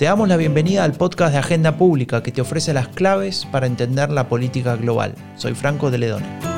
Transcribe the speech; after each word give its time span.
Te 0.00 0.06
damos 0.06 0.28
la 0.28 0.38
bienvenida 0.38 0.84
al 0.84 0.92
podcast 0.92 1.32
de 1.32 1.38
Agenda 1.38 1.76
Pública 1.76 2.22
que 2.22 2.32
te 2.32 2.40
ofrece 2.40 2.72
las 2.72 2.88
claves 2.88 3.46
para 3.52 3.66
entender 3.66 4.10
la 4.10 4.30
política 4.30 4.76
global. 4.76 5.14
Soy 5.36 5.54
Franco 5.54 5.90
de 5.90 5.98
Ledone. 5.98 6.49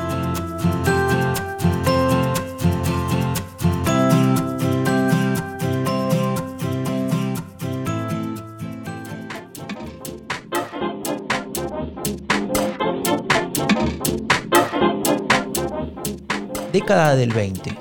Década 16.73 17.15
del 17.15 17.31
20. 17.31 17.77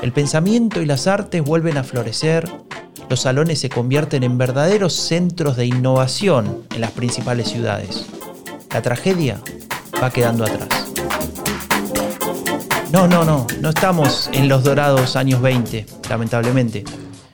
El 0.00 0.12
pensamiento 0.12 0.80
y 0.80 0.86
las 0.86 1.06
artes 1.06 1.42
vuelven 1.42 1.76
a 1.76 1.84
florecer 1.84 2.48
los 3.08 3.20
salones 3.20 3.60
se 3.60 3.68
convierten 3.68 4.22
en 4.22 4.38
verdaderos 4.38 4.94
centros 4.94 5.56
de 5.56 5.66
innovación 5.66 6.66
en 6.74 6.80
las 6.80 6.90
principales 6.92 7.48
ciudades. 7.48 8.06
La 8.72 8.82
tragedia 8.82 9.40
va 10.02 10.10
quedando 10.10 10.44
atrás. 10.44 10.92
No, 12.90 13.06
no, 13.06 13.24
no, 13.24 13.46
no 13.60 13.68
estamos 13.68 14.30
en 14.32 14.48
los 14.48 14.64
dorados 14.64 15.16
años 15.16 15.42
20, 15.42 15.86
lamentablemente. 16.08 16.84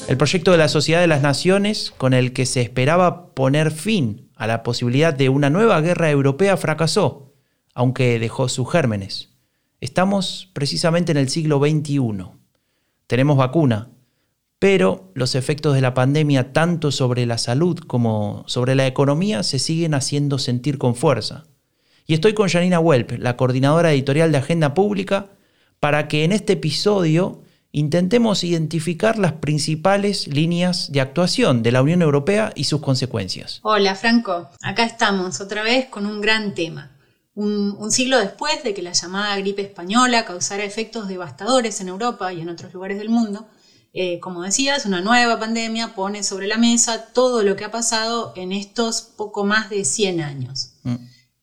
El 0.08 0.16
proyecto 0.16 0.50
de 0.50 0.58
la 0.58 0.68
Sociedad 0.68 1.00
de 1.00 1.06
las 1.06 1.22
Naciones, 1.22 1.92
con 1.96 2.14
el 2.14 2.32
que 2.32 2.46
se 2.46 2.62
esperaba 2.62 3.32
poner 3.34 3.70
fin 3.70 4.28
a 4.36 4.46
la 4.46 4.62
posibilidad 4.62 5.14
de 5.14 5.28
una 5.28 5.50
nueva 5.50 5.80
guerra 5.80 6.10
europea, 6.10 6.56
fracasó, 6.56 7.32
aunque 7.74 8.18
dejó 8.18 8.48
sus 8.48 8.70
gérmenes. 8.70 9.29
Estamos 9.80 10.50
precisamente 10.52 11.10
en 11.10 11.18
el 11.18 11.30
siglo 11.30 11.58
XXI. 11.58 12.26
Tenemos 13.06 13.38
vacuna, 13.38 13.88
pero 14.58 15.10
los 15.14 15.34
efectos 15.34 15.74
de 15.74 15.80
la 15.80 15.94
pandemia 15.94 16.52
tanto 16.52 16.92
sobre 16.92 17.24
la 17.24 17.38
salud 17.38 17.78
como 17.78 18.44
sobre 18.46 18.74
la 18.74 18.86
economía 18.86 19.42
se 19.42 19.58
siguen 19.58 19.94
haciendo 19.94 20.38
sentir 20.38 20.76
con 20.76 20.94
fuerza. 20.94 21.44
Y 22.06 22.12
estoy 22.12 22.34
con 22.34 22.50
Janina 22.50 22.78
Welp, 22.78 23.12
la 23.12 23.38
coordinadora 23.38 23.92
editorial 23.92 24.32
de 24.32 24.38
Agenda 24.38 24.74
Pública, 24.74 25.30
para 25.78 26.08
que 26.08 26.24
en 26.24 26.32
este 26.32 26.54
episodio 26.54 27.42
intentemos 27.72 28.44
identificar 28.44 29.18
las 29.18 29.32
principales 29.32 30.28
líneas 30.28 30.92
de 30.92 31.00
actuación 31.00 31.62
de 31.62 31.72
la 31.72 31.80
Unión 31.80 32.02
Europea 32.02 32.52
y 32.54 32.64
sus 32.64 32.82
consecuencias. 32.82 33.60
Hola 33.62 33.94
Franco, 33.94 34.50
acá 34.60 34.84
estamos 34.84 35.40
otra 35.40 35.62
vez 35.62 35.86
con 35.86 36.04
un 36.04 36.20
gran 36.20 36.54
tema. 36.54 36.90
Un, 37.34 37.76
un, 37.78 37.90
siglo 37.90 38.18
después 38.18 38.62
de 38.64 38.74
que 38.74 38.82
la 38.82 38.92
llamada 38.92 39.36
gripe 39.36 39.62
española 39.62 40.24
causara 40.24 40.64
efectos 40.64 41.08
devastadores 41.08 41.80
en 41.80 41.88
Europa 41.88 42.32
y 42.32 42.40
en 42.40 42.48
otros 42.48 42.74
lugares 42.74 42.98
del 42.98 43.08
mundo, 43.08 43.46
eh, 43.92 44.20
como 44.20 44.42
decías, 44.42 44.86
una 44.86 45.00
nueva 45.00 45.40
pandemia 45.40 45.94
pone 45.94 46.22
sobre 46.22 46.46
la 46.46 46.58
mesa 46.58 47.06
todo 47.12 47.42
lo 47.42 47.56
que 47.56 47.64
ha 47.64 47.72
pasado 47.72 48.32
en 48.36 48.52
estos 48.52 49.02
poco 49.02 49.44
más 49.44 49.68
de 49.68 49.84
100 49.84 50.20
años. 50.20 50.74
Mm. 50.84 50.96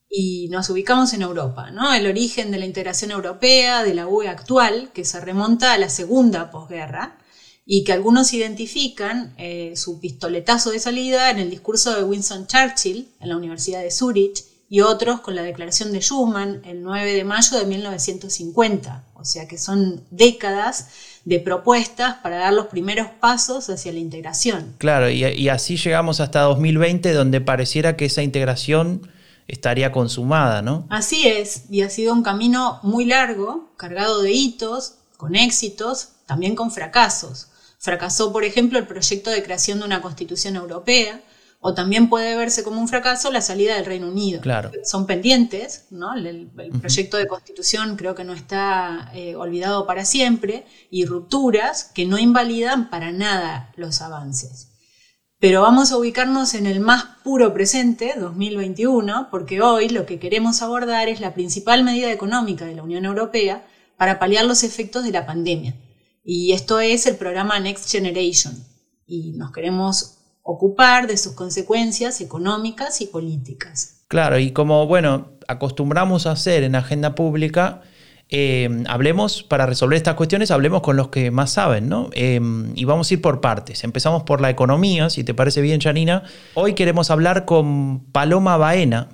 Y 0.08 0.48
nos 0.48 0.70
ubicamos 0.70 1.12
en 1.12 1.20
Europa, 1.20 1.70
¿no? 1.70 1.92
El 1.92 2.06
origen 2.06 2.50
de 2.50 2.58
la 2.58 2.64
integración 2.64 3.10
europea, 3.10 3.82
de 3.82 3.92
la 3.92 4.06
UE 4.06 4.28
actual, 4.28 4.90
que 4.94 5.04
se 5.04 5.20
remonta 5.20 5.74
a 5.74 5.78
la 5.78 5.90
segunda 5.90 6.50
posguerra 6.50 7.18
y 7.66 7.84
que 7.84 7.92
algunos 7.92 8.32
identifican 8.32 9.34
eh, 9.36 9.74
su 9.76 10.00
pistoletazo 10.00 10.70
de 10.70 10.78
salida 10.78 11.30
en 11.30 11.38
el 11.38 11.50
discurso 11.50 11.94
de 11.94 12.02
Winston 12.02 12.46
Churchill 12.46 13.10
en 13.20 13.28
la 13.28 13.36
Universidad 13.36 13.82
de 13.82 13.90
Zurich 13.90 14.42
y 14.70 14.80
otros 14.82 15.20
con 15.20 15.34
la 15.34 15.42
declaración 15.42 15.92
de 15.92 16.00
Schuman 16.00 16.62
el 16.64 16.82
9 16.82 17.14
de 17.14 17.24
mayo 17.24 17.58
de 17.58 17.64
1950. 17.64 19.04
O 19.14 19.24
sea 19.24 19.48
que 19.48 19.58
son 19.58 20.04
décadas 20.10 20.88
de 21.24 21.40
propuestas 21.40 22.16
para 22.16 22.36
dar 22.36 22.52
los 22.52 22.66
primeros 22.66 23.08
pasos 23.20 23.68
hacia 23.68 23.92
la 23.92 23.98
integración. 23.98 24.74
Claro, 24.78 25.10
y, 25.10 25.48
así 25.48 25.76
llegamos 25.76 26.20
hasta 26.20 26.40
2020, 26.42 27.12
donde 27.12 27.40
pareciera 27.40 27.96
que 27.96 28.06
esa 28.06 28.22
integración 28.22 29.10
estaría 29.46 29.92
consumada, 29.92 30.62
¿no? 30.62 30.86
Así 30.90 31.26
es, 31.26 31.64
y 31.70 31.82
ha 31.82 31.90
sido 31.90 32.12
un 32.12 32.22
camino 32.22 32.80
muy 32.82 33.06
largo, 33.06 33.72
cargado 33.76 34.22
de 34.22 34.32
hitos, 34.32 34.94
con 35.16 35.34
éxitos, 35.34 36.10
también 36.26 36.54
con 36.54 36.70
fracasos. 36.70 37.48
Fracasó, 37.78 38.32
por 38.32 38.44
ejemplo, 38.44 38.78
el 38.78 38.86
proyecto 38.86 39.30
de 39.30 39.42
creación 39.42 39.80
de 39.80 39.86
una 39.86 40.00
constitución 40.00 40.56
europea, 40.56 41.20
o 41.60 41.74
también 41.74 42.08
puede 42.08 42.36
verse 42.36 42.62
como 42.62 42.80
un 42.80 42.88
fracaso 42.88 43.32
la 43.32 43.40
salida 43.40 43.74
del 43.74 43.86
Reino 43.86 44.08
Unido. 44.08 44.40
Claro. 44.40 44.70
Son 44.84 45.06
pendientes, 45.06 45.86
¿no? 45.90 46.14
El, 46.14 46.50
proyecto 46.80 47.16
de 47.16 47.26
constitución 47.26 47.96
creo 47.96 48.14
que 48.14 48.24
no 48.24 48.32
está 48.32 49.10
eh, 49.14 49.34
olvidado 49.34 49.86
para 49.86 50.04
siempre, 50.04 50.66
y 50.90 51.04
rupturas 51.04 51.90
que 51.94 52.06
no 52.06 52.18
invalidan 52.18 52.90
para 52.90 53.10
nada 53.10 53.72
los 53.76 54.00
avances. 54.00 54.68
Pero 55.40 55.62
vamos 55.62 55.92
a 55.92 55.96
ubicarnos 55.96 56.54
en 56.54 56.66
el 56.66 56.80
más 56.80 57.04
puro 57.22 57.54
presente, 57.54 58.14
2021, 58.18 59.28
porque 59.30 59.60
hoy 59.60 59.88
lo 59.88 60.04
que 60.04 60.18
queremos 60.18 60.62
abordar 60.62 61.08
es 61.08 61.20
la 61.20 61.34
principal 61.34 61.84
medida 61.84 62.10
económica 62.10 62.64
de 62.64 62.74
la 62.74 62.82
Unión 62.82 63.04
Europea 63.04 63.64
para 63.96 64.18
paliar 64.18 64.44
los 64.44 64.64
efectos 64.64 65.04
de 65.04 65.12
la 65.12 65.26
pandemia. 65.26 65.76
Y 66.24 66.52
esto 66.52 66.80
es 66.80 67.06
el 67.06 67.16
programa 67.16 67.58
Next 67.60 67.90
Generation. 67.90 68.54
Y 69.06 69.32
nos 69.32 69.52
queremos 69.52 70.17
ocupar 70.48 71.06
de 71.06 71.18
sus 71.18 71.34
consecuencias 71.34 72.22
económicas 72.22 73.02
y 73.02 73.06
políticas. 73.06 73.98
Claro, 74.08 74.38
y 74.38 74.52
como 74.52 74.86
bueno, 74.86 75.32
acostumbramos 75.46 76.26
a 76.26 76.32
hacer 76.32 76.62
en 76.62 76.74
agenda 76.74 77.14
pública, 77.14 77.82
eh, 78.30 78.82
hablemos, 78.88 79.42
para 79.42 79.66
resolver 79.66 79.98
estas 79.98 80.14
cuestiones, 80.14 80.50
hablemos 80.50 80.80
con 80.80 80.96
los 80.96 81.08
que 81.08 81.30
más 81.30 81.50
saben, 81.50 81.90
¿no? 81.90 82.08
Eh, 82.14 82.40
y 82.74 82.84
vamos 82.86 83.10
a 83.10 83.14
ir 83.14 83.20
por 83.20 83.42
partes. 83.42 83.84
Empezamos 83.84 84.22
por 84.22 84.40
la 84.40 84.48
economía, 84.48 85.10
si 85.10 85.22
te 85.22 85.34
parece 85.34 85.60
bien, 85.60 85.82
Janina. 85.82 86.22
Hoy 86.54 86.72
queremos 86.72 87.10
hablar 87.10 87.44
con 87.44 88.06
Paloma 88.10 88.56
Baena, 88.56 89.08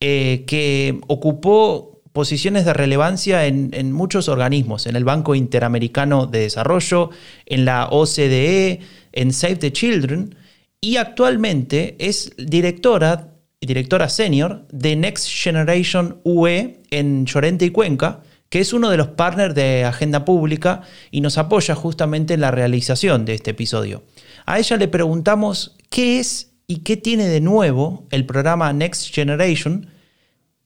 eh, 0.00 0.44
que 0.46 0.98
ocupó 1.08 2.00
posiciones 2.12 2.64
de 2.64 2.72
relevancia 2.72 3.44
en, 3.44 3.68
en, 3.74 3.92
muchos 3.92 4.30
organismos, 4.30 4.86
en 4.86 4.96
el 4.96 5.04
Banco 5.04 5.34
Interamericano 5.34 6.26
de 6.26 6.40
Desarrollo, 6.40 7.10
en 7.44 7.66
la 7.66 7.86
OCDE, 7.90 8.80
en 9.12 9.32
Save 9.34 9.56
the 9.56 9.72
Children, 9.72 10.36
y 10.80 10.96
actualmente 10.96 11.96
es 11.98 12.32
directora, 12.38 13.34
directora 13.60 14.08
senior 14.08 14.66
de 14.72 14.96
Next 14.96 15.28
Generation 15.28 16.20
UE 16.24 16.80
en 16.90 17.26
Llorente 17.26 17.66
y 17.66 17.70
Cuenca, 17.70 18.22
que 18.48 18.60
es 18.60 18.72
uno 18.72 18.90
de 18.90 18.96
los 18.96 19.08
partners 19.08 19.54
de 19.54 19.84
Agenda 19.84 20.24
Pública 20.24 20.82
y 21.10 21.20
nos 21.20 21.38
apoya 21.38 21.74
justamente 21.74 22.34
en 22.34 22.40
la 22.40 22.50
realización 22.50 23.24
de 23.24 23.34
este 23.34 23.50
episodio. 23.52 24.02
A 24.46 24.58
ella 24.58 24.76
le 24.76 24.88
preguntamos 24.88 25.76
qué 25.90 26.18
es 26.18 26.52
y 26.66 26.78
qué 26.78 26.96
tiene 26.96 27.26
de 27.26 27.40
nuevo 27.40 28.06
el 28.10 28.26
programa 28.26 28.72
Next 28.72 29.14
Generation 29.14 29.88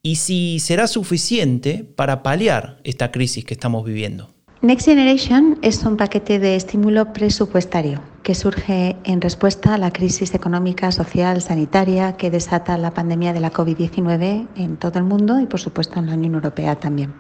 y 0.02 0.16
si 0.16 0.60
será 0.60 0.86
suficiente 0.86 1.84
para 1.96 2.22
paliar 2.22 2.78
esta 2.84 3.10
crisis 3.10 3.44
que 3.44 3.54
estamos 3.54 3.84
viviendo. 3.84 4.30
Next 4.62 4.86
Generation 4.86 5.58
es 5.62 5.82
un 5.82 5.96
paquete 5.96 6.38
de 6.38 6.56
estímulo 6.56 7.12
presupuestario 7.12 8.13
que 8.24 8.34
surge 8.34 8.96
en 9.04 9.20
respuesta 9.20 9.74
a 9.74 9.78
la 9.78 9.92
crisis 9.92 10.34
económica, 10.34 10.90
social, 10.90 11.42
sanitaria 11.42 12.16
que 12.16 12.30
desata 12.30 12.76
la 12.78 12.90
pandemia 12.90 13.34
de 13.34 13.40
la 13.40 13.52
COVID-19 13.52 14.48
en 14.56 14.76
todo 14.78 14.98
el 14.98 15.04
mundo 15.04 15.38
y 15.40 15.46
por 15.46 15.60
supuesto 15.60 16.00
en 16.00 16.06
la 16.06 16.14
Unión 16.14 16.34
Europea 16.34 16.74
también. 16.74 17.14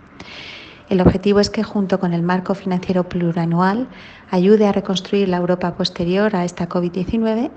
El 0.88 1.00
objetivo 1.00 1.40
es 1.40 1.50
que 1.50 1.62
junto 1.62 2.00
con 2.00 2.12
el 2.12 2.22
marco 2.22 2.54
financiero 2.54 3.08
plurianual 3.08 3.88
ayude 4.30 4.66
a 4.66 4.72
reconstruir 4.72 5.28
la 5.28 5.38
Europa 5.38 5.74
posterior 5.76 6.34
a 6.36 6.44
esta 6.44 6.68
COVID-19 6.68 7.50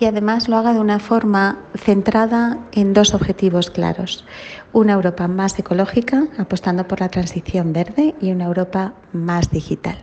y 0.00 0.04
además 0.04 0.48
lo 0.48 0.56
haga 0.56 0.72
de 0.72 0.80
una 0.80 0.98
forma 0.98 1.58
centrada 1.74 2.58
en 2.72 2.92
dos 2.92 3.14
objetivos 3.14 3.70
claros. 3.70 4.24
Una 4.72 4.94
Europa 4.94 5.28
más 5.28 5.58
ecológica, 5.58 6.28
apostando 6.38 6.86
por 6.88 7.00
la 7.00 7.08
transición 7.08 7.72
verde, 7.72 8.14
y 8.20 8.32
una 8.32 8.44
Europa 8.44 8.94
más 9.12 9.50
digital. 9.50 9.98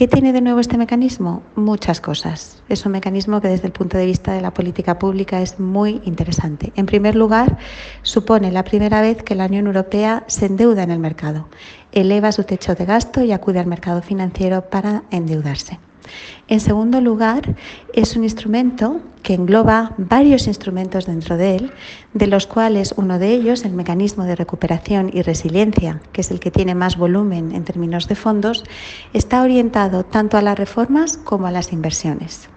¿Qué 0.00 0.08
tiene 0.08 0.32
de 0.32 0.40
nuevo 0.40 0.60
este 0.60 0.78
mecanismo? 0.78 1.42
Muchas 1.56 2.00
cosas. 2.00 2.62
Es 2.70 2.86
un 2.86 2.92
mecanismo 2.92 3.42
que 3.42 3.48
desde 3.48 3.66
el 3.66 3.72
punto 3.74 3.98
de 3.98 4.06
vista 4.06 4.32
de 4.32 4.40
la 4.40 4.54
política 4.54 4.98
pública 4.98 5.42
es 5.42 5.60
muy 5.60 6.00
interesante. 6.06 6.72
En 6.74 6.86
primer 6.86 7.14
lugar, 7.14 7.58
supone 8.00 8.50
la 8.50 8.64
primera 8.64 9.02
vez 9.02 9.22
que 9.22 9.34
la 9.34 9.44
Unión 9.44 9.66
Europea 9.66 10.24
se 10.26 10.46
endeuda 10.46 10.84
en 10.84 10.90
el 10.90 11.00
mercado, 11.00 11.50
eleva 11.92 12.32
su 12.32 12.44
techo 12.44 12.74
de 12.74 12.86
gasto 12.86 13.22
y 13.22 13.32
acude 13.32 13.58
al 13.58 13.66
mercado 13.66 14.00
financiero 14.00 14.70
para 14.70 15.02
endeudarse. 15.10 15.78
En 16.48 16.60
segundo 16.60 17.00
lugar, 17.00 17.56
es 17.92 18.16
un 18.16 18.24
instrumento 18.24 19.00
que 19.22 19.34
engloba 19.34 19.94
varios 19.98 20.46
instrumentos 20.46 21.06
dentro 21.06 21.36
de 21.36 21.56
él, 21.56 21.72
de 22.14 22.26
los 22.26 22.46
cuales 22.46 22.94
uno 22.96 23.18
de 23.18 23.32
ellos, 23.32 23.64
el 23.64 23.72
mecanismo 23.72 24.24
de 24.24 24.36
recuperación 24.36 25.10
y 25.12 25.22
resiliencia, 25.22 26.00
que 26.12 26.22
es 26.22 26.30
el 26.30 26.40
que 26.40 26.50
tiene 26.50 26.74
más 26.74 26.96
volumen 26.96 27.54
en 27.54 27.64
términos 27.64 28.08
de 28.08 28.14
fondos, 28.14 28.64
está 29.12 29.42
orientado 29.42 30.04
tanto 30.04 30.36
a 30.36 30.42
las 30.42 30.58
reformas 30.58 31.16
como 31.18 31.46
a 31.46 31.50
las 31.50 31.72
inversiones. 31.72 32.48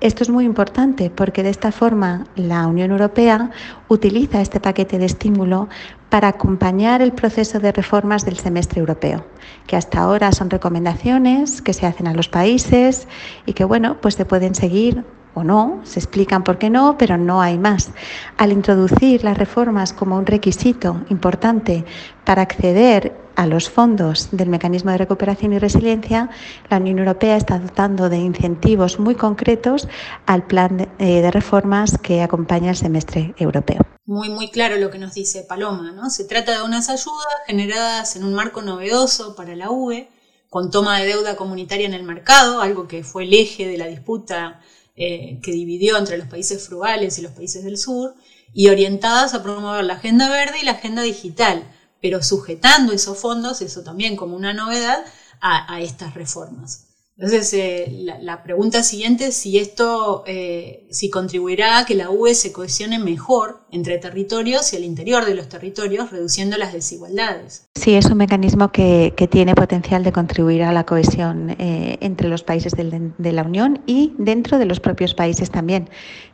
Esto 0.00 0.22
es 0.22 0.28
muy 0.28 0.44
importante 0.44 1.08
porque 1.08 1.42
de 1.42 1.50
esta 1.50 1.72
forma 1.72 2.26
la 2.36 2.66
Unión 2.66 2.90
Europea 2.90 3.50
utiliza 3.88 4.42
este 4.42 4.60
paquete 4.60 4.98
de 4.98 5.06
estímulo 5.06 5.68
para 6.14 6.28
acompañar 6.28 7.02
el 7.02 7.10
proceso 7.10 7.58
de 7.58 7.72
reformas 7.72 8.24
del 8.24 8.36
semestre 8.36 8.78
europeo, 8.78 9.26
que 9.66 9.74
hasta 9.74 9.98
ahora 9.98 10.30
son 10.30 10.48
recomendaciones 10.48 11.60
que 11.60 11.72
se 11.72 11.86
hacen 11.86 12.06
a 12.06 12.14
los 12.14 12.28
países 12.28 13.08
y 13.46 13.52
que, 13.52 13.64
bueno, 13.64 13.96
pues 14.00 14.14
se 14.14 14.24
pueden 14.24 14.54
seguir 14.54 15.02
o 15.34 15.42
no, 15.42 15.80
se 15.82 15.98
explican 15.98 16.44
por 16.44 16.58
qué 16.58 16.70
no, 16.70 16.96
pero 16.98 17.18
no 17.18 17.42
hay 17.42 17.58
más. 17.58 17.90
Al 18.36 18.52
introducir 18.52 19.24
las 19.24 19.36
reformas 19.36 19.92
como 19.92 20.16
un 20.16 20.24
requisito 20.24 21.00
importante 21.08 21.84
para 22.24 22.42
acceder 22.42 23.23
a 23.36 23.46
los 23.46 23.70
fondos 23.70 24.28
del 24.32 24.48
mecanismo 24.48 24.90
de 24.90 24.98
recuperación 24.98 25.52
y 25.52 25.58
resiliencia, 25.58 26.30
la 26.70 26.78
Unión 26.78 26.98
Europea 26.98 27.36
está 27.36 27.58
dotando 27.58 28.08
de 28.08 28.18
incentivos 28.18 28.98
muy 28.98 29.14
concretos 29.14 29.88
al 30.26 30.46
plan 30.46 30.76
de, 30.76 30.88
eh, 30.98 31.30
reformas 31.30 31.98
que 31.98 32.22
acompaña 32.22 32.70
el 32.70 32.76
semestre 32.76 33.34
europeo. 33.38 33.80
Muy, 34.06 34.28
muy 34.28 34.50
claro 34.50 34.76
lo 34.76 34.90
que 34.90 34.98
nos 34.98 35.14
dice 35.14 35.44
Paloma, 35.48 35.92
¿no? 35.92 36.10
Se 36.10 36.24
trata 36.24 36.58
de 36.58 36.62
unas 36.62 36.88
ayudas 36.90 37.26
generadas 37.46 38.16
en 38.16 38.24
un 38.24 38.34
marco 38.34 38.62
novedoso 38.62 39.34
para 39.34 39.56
la 39.56 39.70
UE, 39.70 40.08
con 40.50 40.70
toma 40.70 41.00
de 41.00 41.06
deuda 41.06 41.36
comunitaria 41.36 41.86
en 41.86 41.94
el 41.94 42.04
mercado, 42.04 42.60
algo 42.60 42.86
que 42.86 43.02
fue 43.02 43.24
el 43.24 43.34
eje 43.34 43.66
de 43.66 43.78
la 43.78 43.86
disputa 43.86 44.60
eh, 44.94 45.40
que 45.42 45.50
dividió 45.50 45.96
entre 45.98 46.16
los 46.18 46.28
países 46.28 46.64
frugales 46.64 47.18
y 47.18 47.22
los 47.22 47.32
países 47.32 47.64
del 47.64 47.76
sur, 47.76 48.14
y 48.52 48.68
orientadas 48.68 49.34
a 49.34 49.42
promover 49.42 49.84
la 49.84 49.94
agenda 49.94 50.30
verde 50.30 50.58
y 50.62 50.64
la 50.64 50.72
agenda 50.72 51.02
digital, 51.02 51.64
pero 52.04 52.22
sujetando 52.22 52.92
esos 52.92 53.16
fondos, 53.16 53.62
eso 53.62 53.82
también 53.82 54.14
como 54.14 54.36
una 54.36 54.52
novedad, 54.52 55.06
a, 55.40 55.80
estas 55.80 56.12
reformas. 56.12 56.83
Entonces, 57.16 57.52
eh, 57.54 57.86
la, 58.20 58.42
pregunta 58.42 58.82
siguiente 58.82 59.28
es 59.28 59.36
si 59.36 59.58
esto, 59.58 60.24
eh, 60.26 60.88
si 60.90 61.10
contribuirá 61.10 61.78
a 61.78 61.86
que 61.86 61.94
la 61.94 62.10
UE 62.10 62.34
se 62.34 62.52
cohesione 62.52 62.98
mejor 62.98 63.64
entre 63.70 63.98
territorios 63.98 64.72
y 64.72 64.76
al 64.76 64.84
interior 64.84 65.24
de 65.24 65.36
los 65.36 65.48
territorios, 65.48 66.10
reduciendo 66.10 66.56
las 66.56 66.72
desigualdades. 66.72 67.68
Sí, 67.76 67.94
es 67.94 68.06
un 68.06 68.18
mecanismo 68.18 68.72
que, 68.72 69.12
tiene 69.30 69.54
potencial 69.54 70.02
de 70.02 70.12
contribuir 70.12 70.64
a 70.64 70.72
la 70.72 70.84
cohesión 70.84 71.50
eh, 71.58 71.98
entre 72.00 72.28
los 72.28 72.42
países 72.42 72.72
de 72.76 73.32
la 73.32 73.42
Unión 73.42 73.82
y 73.86 74.12
dentro 74.18 74.58
de 74.58 74.66
los 74.66 74.80
propios 74.80 75.14
países 75.14 75.50
también. 75.50 75.88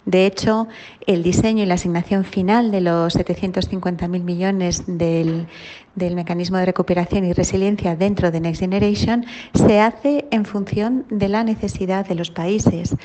De 0.06 0.26
hecho, 0.26 0.66
el 1.06 1.22
diseño 1.22 1.62
y 1.62 1.66
la 1.66 1.74
asignación 1.74 2.24
final 2.24 2.70
de 2.70 2.80
los 2.80 3.14
750.000 3.16 4.08
millones 4.22 4.84
del, 4.86 5.46
del 6.00 6.16
mecanismo 6.16 6.56
de 6.58 6.66
recuperación 6.66 7.24
y 7.24 7.32
resiliencia 7.32 7.94
dentro 7.94 8.32
de 8.32 8.40
Next 8.40 8.60
Generation 8.60 9.24
se 9.54 9.80
hace 9.80 10.26
en 10.32 10.44
función 10.44 11.04
de 11.10 11.28
la 11.28 11.44
necesidad 11.44 12.06
de 12.08 12.16
los 12.16 12.30
países, 12.30 12.96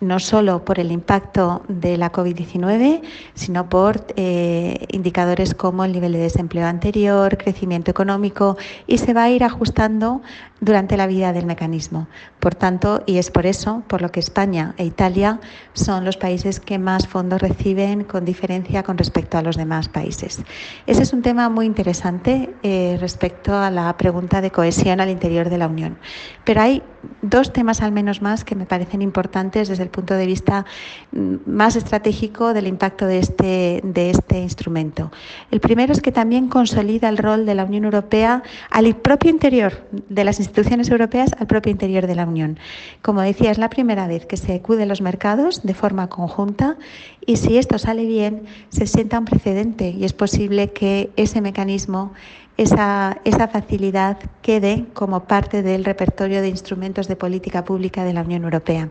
no 0.00 0.20
solo 0.20 0.64
por 0.64 0.78
el 0.78 0.92
impacto 0.92 1.62
de 1.68 1.96
la 1.96 2.12
COVID-19, 2.12 3.00
sino 3.34 3.68
por 3.68 4.06
eh, 4.16 4.86
indicadores 4.90 5.54
como 5.54 5.84
el 5.84 5.92
nivel 5.92 6.12
de 6.12 6.18
desempleo 6.18 6.66
anterior, 6.66 7.38
crecimiento 7.38 7.90
económico, 7.90 8.56
y 8.86 8.98
se 8.98 9.14
va 9.14 9.24
a 9.24 9.30
ir 9.30 9.42
ajustando 9.42 10.22
durante 10.62 10.96
la 10.96 11.08
vida 11.08 11.32
del 11.32 11.44
mecanismo. 11.44 12.06
Por 12.38 12.54
tanto, 12.54 13.02
y 13.04 13.18
es 13.18 13.32
por 13.32 13.46
eso 13.46 13.82
por 13.88 14.00
lo 14.00 14.12
que 14.12 14.20
España 14.20 14.74
e 14.78 14.84
Italia 14.84 15.40
son 15.74 16.04
los 16.04 16.16
países 16.16 16.60
que 16.60 16.78
más 16.78 17.08
fondos 17.08 17.42
reciben 17.42 18.04
con 18.04 18.24
diferencia 18.24 18.84
con 18.84 18.96
respecto 18.96 19.36
a 19.36 19.42
los 19.42 19.56
demás 19.56 19.88
países. 19.88 20.40
Ese 20.86 21.02
es 21.02 21.12
un 21.12 21.22
tema 21.22 21.48
muy 21.48 21.66
interesante 21.66 22.54
eh, 22.62 22.96
respecto 23.00 23.56
a 23.56 23.72
la 23.72 23.96
pregunta 23.96 24.40
de 24.40 24.52
cohesión 24.52 25.00
al 25.00 25.10
interior 25.10 25.50
de 25.50 25.58
la 25.58 25.66
Unión. 25.66 25.98
Pero 26.44 26.60
hay 26.60 26.82
dos 27.22 27.52
temas 27.52 27.82
al 27.82 27.90
menos 27.90 28.22
más 28.22 28.44
que 28.44 28.54
me 28.54 28.64
parecen 28.64 29.02
importantes 29.02 29.68
desde 29.68 29.82
el 29.82 29.90
punto 29.90 30.14
de 30.14 30.26
vista 30.26 30.64
mm, 31.10 31.38
más 31.44 31.74
estratégico 31.74 32.54
del 32.54 32.68
impacto 32.68 33.06
de 33.06 33.18
este, 33.18 33.80
de 33.82 34.10
este 34.10 34.38
instrumento. 34.38 35.10
El 35.50 35.58
primero 35.58 35.92
es 35.92 36.00
que 36.00 36.12
también 36.12 36.46
consolida 36.46 37.08
el 37.08 37.18
rol 37.18 37.46
de 37.46 37.56
la 37.56 37.64
Unión 37.64 37.84
Europea 37.84 38.44
al 38.70 38.94
propio 38.94 39.30
interior 39.30 39.72
de 40.08 40.22
las 40.22 40.38
instituciones 40.38 40.51
instituciones 40.52 40.90
europeas 40.90 41.30
al 41.38 41.46
propio 41.46 41.72
interior 41.72 42.06
de 42.06 42.14
la 42.14 42.26
Unión. 42.26 42.58
Como 43.00 43.22
decía, 43.22 43.50
es 43.50 43.56
la 43.56 43.70
primera 43.70 44.06
vez 44.06 44.26
que 44.26 44.36
se 44.36 44.54
acude 44.54 44.82
a 44.82 44.86
los 44.86 45.00
mercados 45.00 45.62
de 45.62 45.72
forma 45.72 46.08
conjunta 46.10 46.76
y 47.24 47.36
si 47.36 47.56
esto 47.56 47.78
sale 47.78 48.04
bien, 48.04 48.42
se 48.68 48.86
sienta 48.86 49.18
un 49.18 49.24
precedente 49.24 49.88
y 49.90 50.04
es 50.04 50.12
posible 50.12 50.70
que 50.72 51.10
ese 51.16 51.40
mecanismo 51.40 52.12
esa, 52.58 53.18
esa, 53.24 53.48
facilidad 53.48 54.18
quede 54.42 54.84
como 54.92 55.24
parte 55.24 55.62
del 55.62 55.86
repertorio 55.86 56.42
de 56.42 56.50
instrumentos 56.50 57.08
de 57.08 57.16
política 57.16 57.64
pública 57.64 58.04
de 58.04 58.12
la 58.12 58.20
Unión 58.20 58.44
Europea 58.44 58.90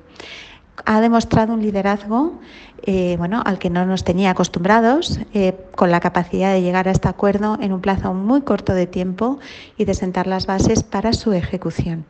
ha 0.85 1.01
demostrado 1.01 1.53
un 1.53 1.61
liderazgo 1.61 2.39
eh, 2.83 3.15
bueno, 3.19 3.43
al 3.45 3.59
que 3.59 3.69
no 3.69 3.85
nos 3.85 4.03
tenía 4.03 4.31
acostumbrados, 4.31 5.19
eh, 5.33 5.55
con 5.75 5.91
la 5.91 5.99
capacidad 5.99 6.51
de 6.51 6.63
llegar 6.63 6.87
a 6.87 6.91
este 6.91 7.07
acuerdo 7.07 7.57
en 7.61 7.73
un 7.73 7.81
plazo 7.81 8.13
muy 8.13 8.41
corto 8.41 8.73
de 8.73 8.87
tiempo 8.87 9.39
y 9.77 9.85
de 9.85 9.93
sentar 9.93 10.25
las 10.25 10.47
bases 10.47 10.81
para 10.81 11.13
su 11.13 11.31
ejecución. 11.33 12.05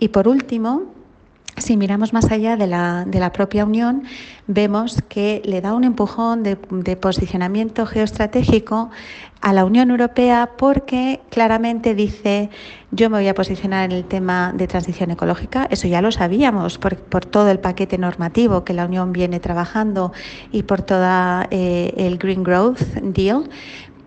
Y 0.00 0.08
por 0.08 0.26
último, 0.26 0.82
si 1.56 1.76
miramos 1.76 2.12
más 2.12 2.30
allá 2.30 2.56
de 2.56 2.66
la, 2.66 3.04
de 3.06 3.18
la, 3.18 3.32
propia 3.32 3.64
Unión, 3.64 4.04
vemos 4.46 5.02
que 5.08 5.42
le 5.44 5.60
da 5.60 5.74
un 5.74 5.84
empujón 5.84 6.42
de, 6.42 6.56
posicionamiento 6.96 7.86
geoestratégico 7.86 8.90
a 9.40 9.52
la 9.52 9.64
Unión 9.64 9.90
Europea 9.90 10.50
porque 10.56 11.20
claramente 11.30 11.94
dice 11.94 12.50
yo 12.90 13.10
me 13.10 13.18
voy 13.18 13.28
a 13.28 13.34
posicionar 13.34 13.84
en 13.84 13.92
el 13.92 14.04
tema 14.04 14.52
de 14.54 14.66
transición 14.66 15.10
ecológica, 15.10 15.66
eso 15.70 15.88
ya 15.88 16.00
lo 16.00 16.10
sabíamos 16.10 16.78
por, 16.78 16.96
por 16.96 17.24
todo 17.26 17.50
el 17.50 17.58
paquete 17.58 17.98
normativo 17.98 18.64
que 18.64 18.72
la 18.72 18.86
Unión 18.86 19.12
viene 19.12 19.40
trabajando 19.40 20.12
y 20.52 20.62
por 20.62 20.82
todo 20.82 21.06
eh, 21.50 21.92
el 21.96 22.18
Green 22.18 22.42
Growth 22.42 22.80
Deal, 23.02 23.48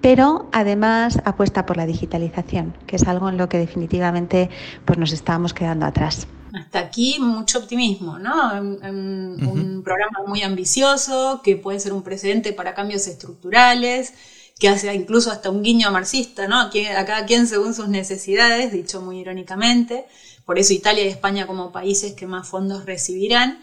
pero 0.01 0.48
además 0.51 1.22
apuesta 1.25 1.66
por 1.66 1.78
la 1.78 1.86
digitalización, 1.86 2.74
que 2.88 2.96
es 2.96 3.07
algo 3.07 3.30
en 3.30 3.38
lo 3.38 3.50
que 3.50 3.57
definitivamente 3.57 4.50
pues, 4.86 4.98
nos 4.98 5.12
estábamos 5.12 5.54
quedando 5.54 5.86
atrás. 5.86 6.28
Hasta 6.54 6.80
aquí 6.80 7.18
mucho 7.19 7.60
optimismo, 7.60 8.19
¿no? 8.19 8.51
Un 8.60 9.81
programa 9.84 10.19
muy 10.28 10.42
ambicioso 10.42 11.42
que 11.44 11.56
puede 11.56 11.80
ser 11.80 11.94
un 11.94 12.04
precedente 12.04 12.54
para 12.54 12.74
cambios 12.74 13.07
estructurales, 13.07 14.13
que 14.60 14.68
hace 14.68 14.94
incluso 14.94 15.31
hasta 15.31 15.50
un 15.50 15.63
guiño 15.63 15.92
marxista, 15.92 16.48
¿no? 16.48 16.60
A 16.60 16.69
cada 16.72 17.25
quien 17.25 17.48
según 17.48 17.74
sus 17.74 17.88
necesidades, 17.88 18.72
dicho 18.72 19.01
muy 19.01 19.19
irónicamente. 19.19 20.06
Por 20.46 20.60
eso 20.60 20.74
Italia 20.74 21.06
y 21.06 21.07
España 21.07 21.48
como 21.48 21.72
países 21.72 22.13
que 22.13 22.28
más 22.28 22.48
fondos 22.48 22.86
recibirán. 22.86 23.60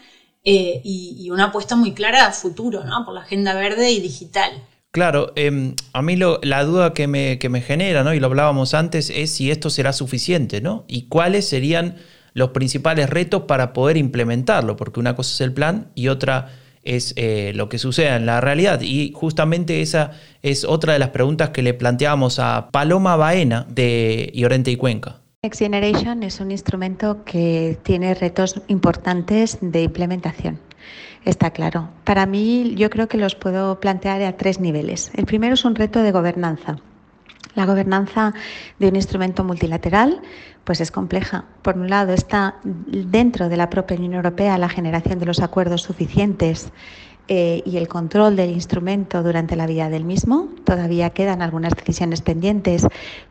Eh, 0.49 0.79
y, 0.85 1.29
una 1.29 1.45
apuesta 1.45 1.75
muy 1.75 1.93
clara 1.93 2.25
a 2.25 2.31
futuro, 2.31 2.85
¿no? 2.85 3.03
Por 3.03 3.13
la 3.13 3.19
agenda 3.19 3.53
verde 3.53 3.91
y 3.91 3.99
digital. 3.99 4.51
Claro, 4.91 5.33
em, 5.35 5.75
a 5.91 6.01
mí 6.01 6.15
la 6.15 6.63
duda 6.63 6.93
que 6.93 7.05
me, 7.05 7.37
que 7.37 7.49
me 7.49 7.59
genera, 7.59 8.05
¿no? 8.05 8.13
Y 8.13 8.21
lo 8.21 8.27
hablábamos 8.27 8.73
antes, 8.73 9.09
es 9.09 9.31
si 9.31 9.51
esto 9.51 9.69
será 9.69 9.91
suficiente, 9.91 10.61
¿no? 10.61 10.85
Y 10.87 11.07
cuáles 11.09 11.49
serían 11.49 11.97
los 12.37 12.51
principales 12.51 13.09
retos 13.09 13.41
para 13.47 13.73
poder 13.73 13.97
implementarlo, 13.97 14.75
porque 14.75 14.99
una 14.99 15.15
cosa 15.15 15.33
es 15.33 15.41
el 15.41 15.53
plan 15.53 15.87
y 15.95 16.09
otra 16.09 16.49
es 16.83 17.15
eh, 17.17 17.51
lo 17.55 17.67
que 17.67 17.79
sucede 17.79 18.15
en 18.15 18.27
la 18.27 18.41
realidad. 18.41 18.81
Y 18.81 19.11
justamente 19.15 19.81
esa 19.81 20.11
es 20.43 20.63
otra 20.63 20.93
de 20.93 20.99
las 20.99 21.09
preguntas 21.09 21.49
que 21.49 21.63
le 21.63 21.73
planteamos 21.73 22.37
a 22.37 22.69
Paloma 22.71 23.15
Baena 23.15 23.65
de 23.69 24.31
Llorente 24.35 24.69
y 24.69 24.75
Cuenca. 24.75 25.19
Next 25.41 25.59
Generation 25.59 26.21
es 26.21 26.39
un 26.39 26.51
instrumento 26.51 27.23
que 27.25 27.79
tiene 27.81 28.13
retos 28.13 28.61
importantes 28.67 29.57
de 29.59 29.81
implementación. 29.81 30.59
Está 31.25 31.49
claro. 31.49 31.89
Para 32.03 32.27
mí 32.27 32.75
yo 32.77 32.91
creo 32.91 33.07
que 33.07 33.17
los 33.17 33.33
puedo 33.33 33.79
plantear 33.79 34.21
a 34.21 34.37
tres 34.37 34.59
niveles. 34.59 35.09
El 35.15 35.25
primero 35.25 35.55
es 35.55 35.65
un 35.65 35.73
reto 35.73 36.03
de 36.03 36.11
gobernanza. 36.11 36.77
La 37.55 37.65
gobernanza 37.65 38.33
de 38.79 38.87
un 38.87 38.95
instrumento 38.95 39.43
multilateral 39.43 40.21
pues 40.63 40.81
es 40.81 40.91
compleja. 40.91 41.45
Por 41.61 41.77
un 41.77 41.89
lado 41.89 42.13
está 42.13 42.55
dentro 42.63 43.47
de 43.47 43.55
la 43.57 43.69
propia 43.69 43.97
Unión 43.97 44.15
Europea 44.15 44.57
la 44.57 44.67
generación 44.67 45.17
de 45.17 45.25
los 45.25 45.39
acuerdos 45.39 45.81
suficientes 45.81 46.71
eh, 47.29 47.61
y 47.65 47.75
el 47.75 47.89
control 47.89 48.37
del 48.37 48.51
instrumento 48.51 49.21
durante 49.21 49.57
la 49.57 49.65
vida 49.65 49.89
del 49.89 50.05
mismo. 50.05 50.47
Todavía 50.63 51.09
quedan 51.09 51.41
algunas 51.41 51.73
decisiones 51.73 52.21
pendientes, 52.21 52.87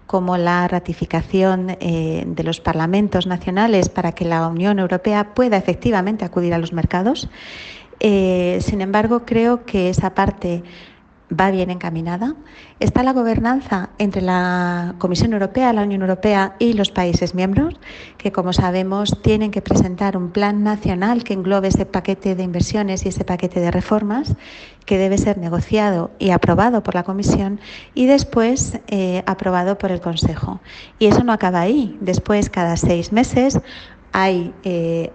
como 0.07 0.37
la 0.37 0.69
ratificación 0.69 1.77
eh, 1.81 2.25
de 2.27 2.43
los 2.43 2.61
parlamentos 2.61 3.27
nacionales 3.27 3.89
para 3.89 4.13
que 4.13 4.27
la 4.27 4.49
Unión 4.49 4.79
Europea 4.79 5.35
pueda 5.35 5.57
efectivamente 5.57 6.27
acudir 6.27 6.53
a 6.53 6.59
los 6.59 6.75
mercados. 6.75 7.29
Eh, 8.01 8.59
sin 8.61 8.83
embargo, 8.83 9.25
creo 9.25 9.65
que 9.65 9.89
esa 9.89 10.15
parte 10.15 10.63
va 11.31 11.51
bien 11.51 11.71
encaminada. 11.71 12.35
Está 12.79 13.03
la 13.03 13.13
gobernanza 13.13 13.91
entre 13.99 14.23
la 14.23 14.95
Comisión 14.99 15.33
Europea, 15.33 15.73
la 15.73 15.83
Unión 15.83 16.03
Europea 16.03 16.55
y 16.59 16.75
los 16.75 16.91
países 16.91 17.35
miembros, 17.35 17.75
que 18.19 18.33
como 18.33 18.53
sabemos 18.53 19.21
tienen 19.23 19.51
que 19.51 19.63
presentar 19.63 20.17
un 20.17 20.31
plan 20.31 20.63
nacional 20.63 21.25
que 21.25 21.35
englobe 21.35 21.69
ese 21.69 21.87
paquete 21.87 22.35
de 22.35 22.43
inversiones 22.43 23.05
y 23.05 23.09
ese 23.09 23.25
paquete 23.25 23.61
de 23.61 23.71
reformas, 23.71 24.35
que 24.85 24.99
debe 24.99 25.19
ser 25.19 25.37
negociado 25.37 26.13
y 26.19 26.31
aprobado 26.31 26.83
por 26.83 26.95
la 26.95 27.03
Comisión 27.03 27.61
y 27.93 28.07
después 28.07 28.79
eh, 28.87 29.25
aprobado 29.27 29.79
por 29.79 29.91
el 29.91 30.01
Consejo. 30.01 30.61
Y 31.01 31.07
eso 31.07 31.25
no 31.25 31.33
acaba 31.33 31.61
ahí. 31.61 31.99
Después, 32.01 32.49
cada 32.49 32.77
seis 32.77 33.13
meses, 33.13 33.59
hay, 34.13 34.55
eh, 34.65 35.11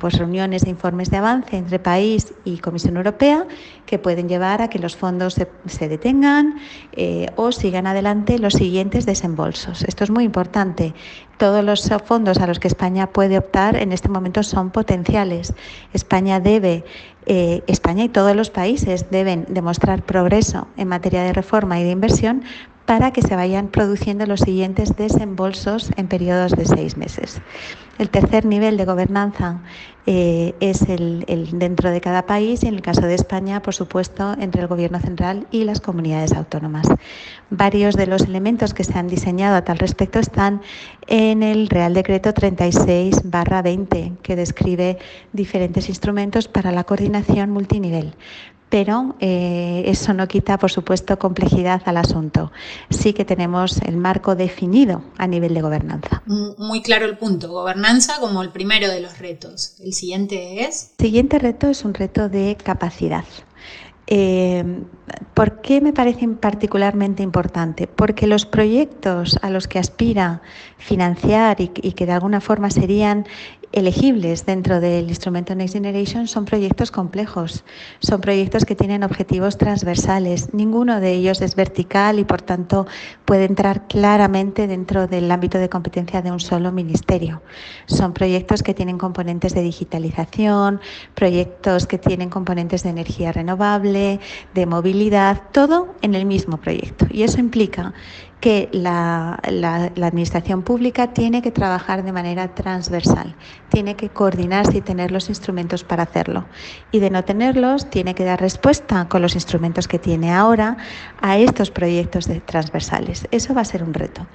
pues, 0.00 0.18
reuniones 0.18 0.64
e 0.64 0.70
informes 0.70 1.10
de 1.10 1.18
avance 1.18 1.56
entre 1.56 1.78
país 1.78 2.32
y 2.44 2.58
Comisión 2.58 2.96
Europea 2.96 3.46
que 3.84 3.98
pueden 3.98 4.28
llevar 4.28 4.62
a 4.62 4.68
que 4.68 4.78
los 4.78 4.96
fondos 4.96 5.34
se, 5.66 5.88
detengan 5.88 6.56
eh, 6.92 7.28
o 7.36 7.52
sigan 7.52 7.86
adelante 7.86 8.38
los 8.38 8.54
siguientes 8.54 9.04
desembolsos. 9.06 9.82
Esto 9.82 10.04
es 10.04 10.10
muy 10.10 10.24
importante. 10.24 10.94
Todos 11.36 11.62
los 11.62 11.88
fondos 12.06 12.38
a 12.38 12.46
los 12.46 12.58
que 12.58 12.68
España 12.68 13.08
puede 13.08 13.36
optar 13.36 13.76
en 13.76 13.92
este 13.92 14.08
momento 14.08 14.42
son 14.42 14.70
potenciales. 14.70 15.52
España 15.92 16.40
debe 16.40 16.84
eh, 17.26 17.62
España 17.66 18.04
y 18.04 18.08
todos 18.08 18.34
los 18.36 18.50
países 18.50 19.10
deben 19.10 19.46
demostrar 19.48 20.02
progreso 20.02 20.68
en 20.76 20.88
materia 20.88 21.22
de 21.24 21.32
reforma 21.32 21.80
y 21.80 21.84
de 21.84 21.90
inversión 21.90 22.44
para 22.86 23.10
que 23.10 23.20
se 23.20 23.34
vayan 23.34 23.68
produciendo 23.68 24.26
los 24.26 24.40
siguientes 24.40 24.96
desembolsos 24.96 25.90
en 25.96 26.06
periodos 26.06 26.52
de 26.52 26.64
seis 26.64 26.96
meses. 26.96 27.40
El 27.98 28.10
tercer 28.10 28.44
nivel 28.44 28.76
de 28.76 28.84
gobernanza 28.84 29.60
eh, 30.06 30.54
es 30.60 30.82
el, 30.82 31.24
dentro 31.52 31.90
de 31.90 32.00
cada 32.00 32.26
país 32.26 32.62
y 32.62 32.68
en 32.68 32.74
el 32.74 32.82
caso 32.82 33.02
de 33.02 33.14
España, 33.14 33.62
por 33.62 33.74
supuesto, 33.74 34.36
entre 34.38 34.60
el 34.60 34.68
Gobierno 34.68 35.00
central 35.00 35.46
y 35.50 35.64
las 35.64 35.80
comunidades 35.80 36.32
autónomas. 36.32 36.86
Varios 37.48 37.96
de 37.96 38.06
los 38.06 38.22
elementos 38.22 38.74
que 38.74 38.84
se 38.84 38.98
han 38.98 39.08
diseñado 39.08 39.56
a 39.56 39.64
tal 39.64 39.78
respecto 39.78 40.18
están 40.18 40.60
en 41.06 41.42
el 41.42 41.68
Real 41.68 41.94
Decreto 41.94 42.34
36-20, 42.34 44.18
que 44.18 44.36
describe 44.36 44.98
diferentes 45.32 45.88
instrumentos 45.88 46.48
para 46.48 46.72
la 46.72 46.84
coordinación 46.84 47.50
multinivel 47.50 48.14
pero 48.68 49.14
eh, 49.20 49.84
eso 49.86 50.12
no 50.12 50.26
quita, 50.26 50.58
por 50.58 50.70
supuesto, 50.70 51.18
complejidad 51.18 51.82
al 51.84 51.96
asunto. 51.98 52.50
Sí 52.90 53.12
que 53.12 53.24
tenemos 53.24 53.80
el 53.82 53.96
marco 53.96 54.34
definido 54.34 55.02
a 55.18 55.26
nivel 55.26 55.54
de 55.54 55.62
gobernanza. 55.62 56.22
Muy 56.26 56.82
claro 56.82 57.06
el 57.06 57.16
punto, 57.16 57.48
gobernanza 57.48 58.18
como 58.20 58.42
el 58.42 58.50
primero 58.50 58.88
de 58.88 59.00
los 59.00 59.18
retos. 59.18 59.76
El 59.80 59.92
siguiente 59.92 60.64
es... 60.64 60.94
El 60.98 61.06
siguiente 61.06 61.38
reto 61.38 61.68
es 61.68 61.84
un 61.84 61.94
reto 61.94 62.28
de 62.28 62.56
capacidad. 62.62 63.24
Eh, 64.08 64.64
¿Por 65.34 65.60
qué 65.60 65.80
me 65.80 65.92
parece 65.92 66.28
particularmente 66.28 67.22
importante? 67.22 67.88
Porque 67.88 68.26
los 68.28 68.46
proyectos 68.46 69.38
a 69.42 69.50
los 69.50 69.66
que 69.66 69.80
aspira 69.80 70.42
financiar 70.78 71.60
y, 71.60 71.72
y 71.82 71.92
que 71.92 72.06
de 72.06 72.12
alguna 72.12 72.40
forma 72.40 72.70
serían 72.70 73.26
elegibles 73.72 74.46
dentro 74.46 74.80
del 74.80 75.08
instrumento 75.08 75.54
Next 75.54 75.74
Generation 75.74 76.28
son 76.28 76.44
proyectos 76.44 76.90
complejos, 76.90 77.64
son 77.98 78.20
proyectos 78.20 78.64
que 78.64 78.74
tienen 78.74 79.02
objetivos 79.02 79.58
transversales. 79.58 80.54
Ninguno 80.54 81.00
de 81.00 81.12
ellos 81.12 81.40
es 81.40 81.56
vertical 81.56 82.18
y 82.18 82.24
por 82.24 82.42
tanto 82.42 82.86
puede 83.24 83.44
entrar 83.44 83.86
claramente 83.86 84.66
dentro 84.66 85.06
del 85.06 85.30
ámbito 85.30 85.58
de 85.58 85.68
competencia 85.68 86.22
de 86.22 86.32
un 86.32 86.40
solo 86.40 86.72
ministerio. 86.72 87.42
Son 87.86 88.12
proyectos 88.12 88.62
que 88.62 88.74
tienen 88.74 88.98
componentes 88.98 89.54
de 89.54 89.62
digitalización, 89.62 90.80
proyectos 91.14 91.86
que 91.86 91.98
tienen 91.98 92.30
componentes 92.30 92.82
de 92.82 92.90
energía 92.90 93.32
renovable, 93.32 94.20
de 94.54 94.66
movilidad, 94.66 95.42
todo 95.52 95.94
en 96.02 96.14
el 96.14 96.26
mismo 96.26 96.56
proyecto. 96.58 97.06
Y 97.10 97.22
eso 97.22 97.40
implica 97.40 97.94
que 98.40 98.68
la, 98.72 99.40
Administración 99.42 100.62
pública 100.62 101.12
tiene 101.12 101.42
que 101.42 101.50
trabajar 101.50 102.04
de 102.04 102.12
manera 102.12 102.54
transversal, 102.54 103.34
tiene 103.70 103.96
que 103.96 104.08
coordinarse 104.08 104.78
y 104.78 104.80
tener 104.80 105.10
los 105.10 105.28
instrumentos 105.28 105.84
para 105.84 106.04
hacerlo. 106.04 106.44
Y 106.92 107.00
de 107.00 107.10
no 107.10 107.24
tenerlos, 107.24 107.90
tiene 107.90 108.14
que 108.14 108.24
dar 108.24 108.40
respuesta 108.40 109.08
con 109.08 109.22
los 109.22 109.34
instrumentos 109.34 109.88
que 109.88 109.98
tiene 109.98 110.32
ahora 110.32 110.76
a 111.20 111.38
estos 111.38 111.70
proyectos 111.70 112.28
transversales. 112.44 113.26
Eso 113.30 113.54
va 113.54 113.62
a 113.62 113.64
ser 113.64 113.82
un 113.82 113.94
reto. 113.94 114.26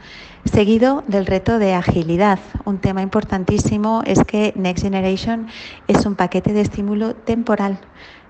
Seguido 0.45 1.03
del 1.07 1.27
reto 1.27 1.59
de 1.59 1.75
agilidad. 1.75 2.39
Un 2.65 2.79
tema 2.79 3.01
importantísimo 3.01 4.01
es 4.05 4.23
que 4.23 4.53
Next 4.55 4.83
Generation 4.83 5.47
es 5.87 6.05
un 6.05 6.15
paquete 6.15 6.53
de 6.53 6.61
estímulo 6.61 7.13
temporal 7.13 7.79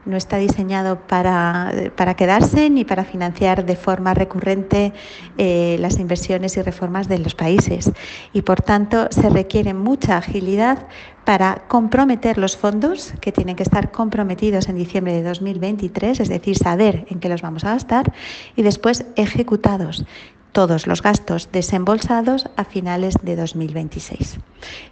no 0.06 0.18
está 0.18 0.38
diseñado 0.38 1.00
para, 1.08 1.72
quedarse 2.18 2.70
ni 2.70 2.86
para 2.86 3.04
financiar 3.04 3.66
de 3.66 3.76
forma 3.76 4.14
recurrente 4.14 4.94
eh, 5.38 5.78
las 5.80 6.00
inversiones 6.00 6.58
y 6.58 6.62
reformas 6.62 7.08
de 7.08 7.20
los 7.20 7.36
países. 7.36 7.92
Y 8.34 8.42
por 8.42 8.62
tanto 8.62 9.08
se 9.12 9.30
requiere 9.30 9.74
mucha 9.74 10.18
agilidad 10.18 10.88
para 11.26 11.64
comprometer 11.68 12.38
los 12.38 12.58
fondos, 12.58 13.14
que 13.22 13.32
tienen 13.32 13.56
que 13.56 13.64
estar 13.64 13.92
comprometidos 13.92 14.68
en 14.70 14.76
diciembre 14.76 15.14
de 15.14 15.24
2023, 15.24 16.20
es 16.20 16.30
decir, 16.30 16.58
saber 16.58 17.06
en 17.10 17.20
qué 17.20 17.30
los 17.30 17.42
vamos 17.42 17.64
a 17.64 17.74
gastar, 17.74 18.12
y 18.56 18.64
después 18.64 19.06
ejecutados 19.16 20.06
todos 20.52 20.88
los 20.88 21.02
gastos 21.02 21.50
desembolsados 21.52 22.50
a 22.58 22.66
finales 22.66 23.16
de 23.22 23.36
2026. 23.36 24.40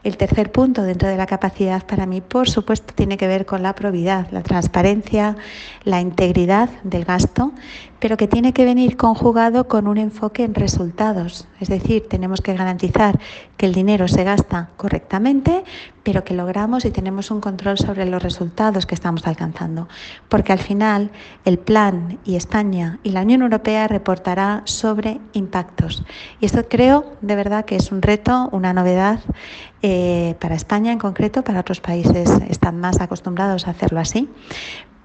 El 0.03 0.17
tercer 0.17 0.51
punto 0.51 0.83
dentro 0.83 1.09
de 1.09 1.17
la 1.17 1.27
capacidad 1.27 1.85
para 1.85 2.05
mí, 2.05 2.21
por 2.21 2.49
supuesto, 2.49 2.93
tiene 2.93 3.17
que 3.17 3.27
ver 3.27 3.45
con 3.45 3.61
la 3.61 3.75
probidad, 3.75 4.27
la 4.31 4.41
transparencia, 4.41 5.35
la 5.83 6.01
integridad 6.01 6.69
del 6.83 7.05
gasto, 7.05 7.51
pero 7.99 8.17
que 8.17 8.27
tiene 8.27 8.53
que 8.53 8.65
venir 8.65 8.97
conjugado 8.97 9.67
con 9.67 9.87
un 9.87 9.97
enfoque 9.97 10.43
en 10.43 10.55
resultados. 10.55 11.47
Es 11.59 11.67
decir, 11.67 12.07
tenemos 12.07 12.41
que 12.41 12.53
garantizar 12.53 13.19
que 13.57 13.65
el 13.65 13.73
dinero 13.73 14.07
se 14.07 14.23
gasta 14.23 14.69
correctamente, 14.77 15.63
pero 16.09 16.23
que 16.23 16.33
logramos 16.33 16.85
y 16.85 16.89
tenemos 16.89 17.29
un 17.29 17.39
control 17.39 17.77
sobre 17.77 18.03
los 18.07 18.23
resultados 18.23 18.87
que 18.87 18.95
estamos 18.95 19.27
alcanzando. 19.27 19.87
Porque 20.27 20.51
al 20.51 20.57
final 20.57 21.11
el 21.45 21.59
plan 21.59 22.17
y 22.25 22.35
España 22.35 22.97
y 23.03 23.11
la 23.11 23.21
Unión 23.21 23.43
Europea 23.43 23.87
reportará 23.87 24.63
sobre 24.65 25.21
impactos. 25.33 26.03
Y 26.39 26.47
esto 26.47 26.67
creo 26.67 27.13
de 27.21 27.35
verdad 27.35 27.63
que 27.63 27.75
es 27.75 27.91
un 27.91 28.01
reto, 28.01 28.49
una 28.51 28.73
novedad 28.73 29.19
eh, 29.83 30.33
para 30.39 30.55
España 30.55 30.91
en 30.91 30.97
concreto, 30.97 31.43
para 31.43 31.59
otros 31.59 31.79
países 31.79 32.27
están 32.49 32.79
más 32.79 32.99
acostumbrados 33.01 33.67
a 33.67 33.69
hacerlo 33.69 33.99
así, 33.99 34.27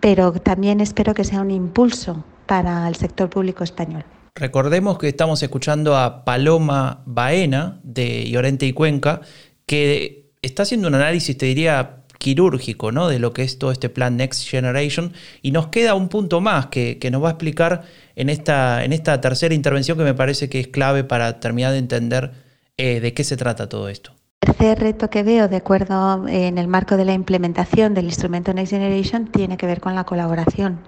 pero 0.00 0.32
también 0.32 0.80
espero 0.80 1.12
que 1.12 1.24
sea 1.24 1.42
un 1.42 1.50
impulso 1.50 2.24
para 2.46 2.88
el 2.88 2.94
sector 2.94 3.28
público 3.28 3.62
español. 3.62 4.06
Recordemos 4.34 4.96
que 4.96 5.08
estamos 5.08 5.42
escuchando 5.42 5.98
a 5.98 6.24
Paloma 6.24 7.02
Baena 7.04 7.78
de 7.82 8.26
Llorente 8.30 8.64
y 8.64 8.72
Cuenca, 8.72 9.20
que 9.66 10.23
está 10.44 10.64
haciendo 10.64 10.88
un 10.88 10.94
análisis, 10.94 11.36
te 11.36 11.46
diría, 11.46 12.04
quirúrgico, 12.18 12.92
¿no? 12.92 13.08
De 13.08 13.18
lo 13.18 13.32
que 13.32 13.42
es 13.42 13.58
todo 13.58 13.70
este 13.70 13.88
plan 13.88 14.16
Next 14.16 14.48
Generation. 14.48 15.12
Y 15.42 15.50
nos 15.50 15.68
queda 15.68 15.94
un 15.94 16.08
punto 16.08 16.40
más 16.40 16.66
que, 16.66 16.98
nos 17.10 17.22
va 17.22 17.28
a 17.28 17.32
explicar 17.32 17.82
en 18.16 18.30
esta, 18.30 18.84
en 18.84 18.92
esta 18.92 19.20
tercera 19.20 19.54
intervención 19.54 19.98
que 19.98 20.04
me 20.04 20.14
parece 20.14 20.48
que 20.48 20.60
es 20.60 20.68
clave 20.68 21.04
para 21.04 21.40
terminar 21.40 21.72
de 21.72 21.78
entender 21.78 22.32
eh, 22.76 23.00
de 23.00 23.12
qué 23.12 23.24
se 23.24 23.36
trata 23.36 23.68
todo 23.68 23.88
esto. 23.88 24.12
El 24.40 24.54
tercer 24.54 24.78
reto 24.78 25.10
que 25.10 25.22
veo, 25.22 25.48
de 25.48 25.56
acuerdo 25.56 26.26
en 26.28 26.58
el 26.58 26.68
marco 26.68 26.96
de 26.96 27.04
la 27.04 27.14
implementación 27.14 27.94
del 27.94 28.06
instrumento 28.06 28.52
Next 28.52 28.72
Generation, 28.72 29.26
tiene 29.26 29.56
que 29.56 29.66
ver 29.66 29.80
con 29.80 29.94
la 29.94 30.04
colaboración 30.04 30.80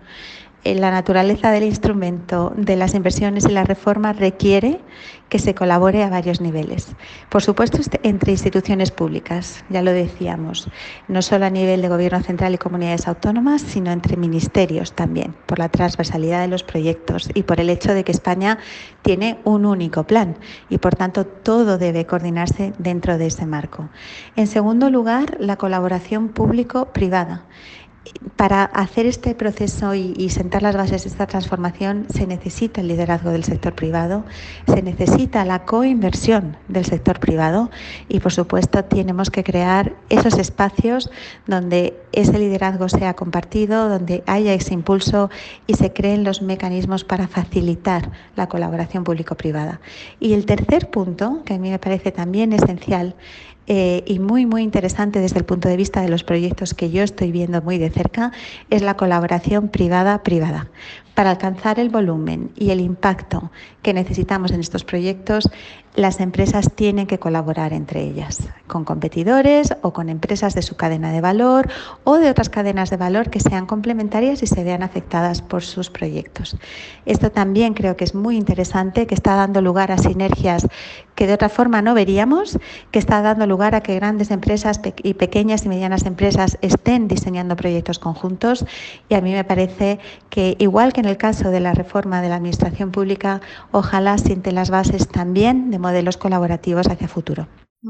la 0.65 0.91
naturaleza 0.91 1.51
del 1.53 1.63
instrumento 1.63 2.53
de 2.57 2.77
las 2.77 2.95
inversiones 2.95 3.45
y 3.45 3.53
la 3.53 3.65
reforma 3.65 4.13
requiere 4.13 4.81
que 5.29 5.39
se 5.39 5.55
colabore 5.55 6.03
a 6.03 6.11
varios 6.11 6.41
niveles. 6.41 6.95
Por 7.29 7.43
supuesto, 7.43 7.79
este, 7.79 8.01
entre 8.05 8.33
instituciones 8.33 8.91
públicas, 8.91 9.65
ya 9.69 9.83
lo 9.83 9.93
decíamos, 9.93 10.69
no 11.09 11.23
solo 11.23 11.47
a 11.47 11.51
nivel 11.51 11.83
de 11.83 11.89
gobierno 11.89 12.23
central 12.23 12.55
y 12.55 12.59
comunidades 12.59 13.09
autónomas, 13.09 13.63
sino 13.63 13.91
entre 13.91 14.17
ministerios 14.17 14.93
también, 14.93 15.35
por 15.47 15.59
la 15.59 15.69
transversalidad 15.69 16.41
de 16.41 16.49
los 16.49 16.63
proyectos 16.63 17.29
y 17.35 17.43
por 17.43 17.61
el 17.61 17.71
hecho 17.71 17.93
de 17.93 18.05
que 18.05 18.13
España 18.13 18.59
tiene 19.03 19.39
un 19.45 19.67
único 19.67 20.05
plan 20.05 20.37
y, 20.69 20.79
por 20.79 20.95
tanto, 20.95 21.27
todo 21.27 21.79
debe 21.79 22.07
coordinarse 22.07 22.73
dentro 22.79 23.19
de 23.19 23.27
ese 23.27 23.47
marco. 23.47 23.89
En 24.37 24.47
segundo 24.47 24.91
lugar, 24.91 25.37
la 25.41 25.57
colaboración 25.57 26.29
público-privada 26.29 27.47
para 28.37 28.65
hacer 28.65 29.07
este 29.07 29.35
proceso 29.35 29.95
y, 29.95 30.29
sentar 30.31 30.63
las 30.63 30.77
bases 30.77 31.05
de 31.05 31.09
esta 31.09 31.27
transformación 31.27 32.07
se 32.13 32.27
necesita 32.27 32.81
el 32.81 32.89
liderazgo 32.89 33.31
del 33.31 33.45
sector 33.45 33.75
privado, 33.75 34.25
se 34.67 34.83
necesita 34.83 35.45
la 35.45 35.65
coinversión 35.65 36.57
del 36.69 36.85
sector 36.85 37.19
privado 37.19 37.71
y, 38.09 38.21
por 38.21 38.33
supuesto, 38.33 38.85
tenemos 38.85 39.31
que 39.31 39.45
crear 39.45 39.95
esos 40.11 40.39
espacios 40.39 41.11
donde 41.47 41.97
ese 42.13 42.39
liderazgo 42.39 42.89
sea 42.89 43.15
compartido, 43.15 43.89
donde 43.89 44.23
haya 44.27 44.53
ese 44.53 44.75
impulso 44.75 45.31
y 45.67 45.75
se 45.75 45.93
creen 45.93 46.25
los 46.25 46.43
mecanismos 46.43 47.05
para 47.05 47.29
facilitar 47.29 48.11
la 48.37 48.49
colaboración 48.49 49.05
público-privada. 49.05 49.81
Y 50.21 50.35
el 50.35 50.47
tercer 50.47 50.91
punto, 50.91 51.43
que 51.45 51.55
a 51.55 51.59
mí 51.59 51.71
me 51.71 51.79
parece 51.79 52.13
también 52.13 52.53
esencial, 52.53 53.15
eh, 53.67 54.05
y 54.07 54.19
muy, 54.19 54.47
muy 54.47 54.63
interesante 54.63 55.21
desde 55.21 55.39
el 55.39 55.45
punto 55.45 55.69
de 55.69 55.77
vista 55.77 56.01
de 56.01 56.09
los 56.09 56.25
proyectos 56.25 56.75
que 56.75 56.91
yo 56.91 57.03
estoy 57.03 57.33
viendo 57.33 57.61
muy 57.63 57.79
de 57.79 57.91
cerca, 57.91 58.33
es 58.71 58.83
la 58.83 58.97
colaboración 58.97 59.69
privada-privada. 59.69 60.69
Para 61.15 61.31
alcanzar 61.31 61.81
el 61.81 61.89
volumen 61.89 62.51
y 62.57 62.71
el 62.71 62.81
impacto 62.81 63.51
que 63.81 63.95
necesitamos 63.95 64.51
en 64.51 64.61
estos 64.61 64.85
proyectos, 64.85 65.49
las 65.95 66.21
empresas 66.21 66.71
tienen 66.75 67.07
que 67.07 67.19
colaborar 67.19 67.73
entre 67.73 68.03
ellas, 68.03 68.51
con 68.67 68.85
competidores 68.85 69.75
o 69.81 69.95
con 69.95 70.11
empresas 70.11 70.55
de 70.55 70.61
su 70.61 70.77
cadena 70.77 71.11
de 71.13 71.23
valor 71.23 71.71
o 72.05 72.17
de 72.17 72.29
otras 72.29 72.51
cadenas 72.51 72.91
de 72.91 72.99
valor 72.99 73.31
que 73.31 73.41
sean 73.41 73.65
complementarias 73.65 74.43
y 74.43 74.47
se 74.47 74.63
vean 74.63 74.83
afectadas 74.83 75.41
por 75.41 75.63
sus 75.63 75.89
proyectos. 75.89 76.59
Esto 77.07 77.33
también 77.33 77.73
creo 77.73 77.97
que 77.97 78.05
es 78.05 78.15
muy 78.15 78.37
interesante, 78.37 79.07
que 79.07 79.15
está 79.15 79.37
dando 79.37 79.63
lugar 79.63 79.91
a 79.93 79.97
sinergias 79.97 80.69
que 81.15 81.27
de 81.27 81.33
otra 81.33 81.49
forma 81.49 81.81
no 81.81 81.95
veríamos, 81.95 82.59
que 82.91 82.99
está 82.99 83.23
dando 83.23 83.47
lugar 83.47 83.56
a 83.65 83.81
que 83.81 83.95
grandes 83.95 84.31
empresas 84.31 84.81
y 85.03 85.15
pequeñas 85.15 85.65
y 85.65 85.69
medianas 85.69 86.05
empresas 86.05 86.59
estén 86.61 87.09
diseñando 87.09 87.57
proyectos 87.57 87.99
conjuntos 87.99 88.65
y 89.09 89.15
a 89.15 89.21
mí 89.21 89.33
me 89.33 89.45
parece 89.45 89.99
que 90.31 90.57
igual 90.59 90.93
que 90.93 91.01
en 91.01 91.07
el 91.07 91.17
caso 91.17 91.51
de 91.51 91.61
la 91.61 91.73
reforma 91.73 92.21
de 92.21 92.29
la 92.29 92.37
administración 92.37 92.93
pública, 92.93 93.41
ojalá 93.73 94.19
siente 94.19 94.53
las 94.53 94.71
bases 94.71 95.09
también 95.09 95.71
de 95.71 95.79
modelos 95.79 96.17
colaborativos 96.17 96.87
hacia 96.89 97.09
futuro. 97.09 97.49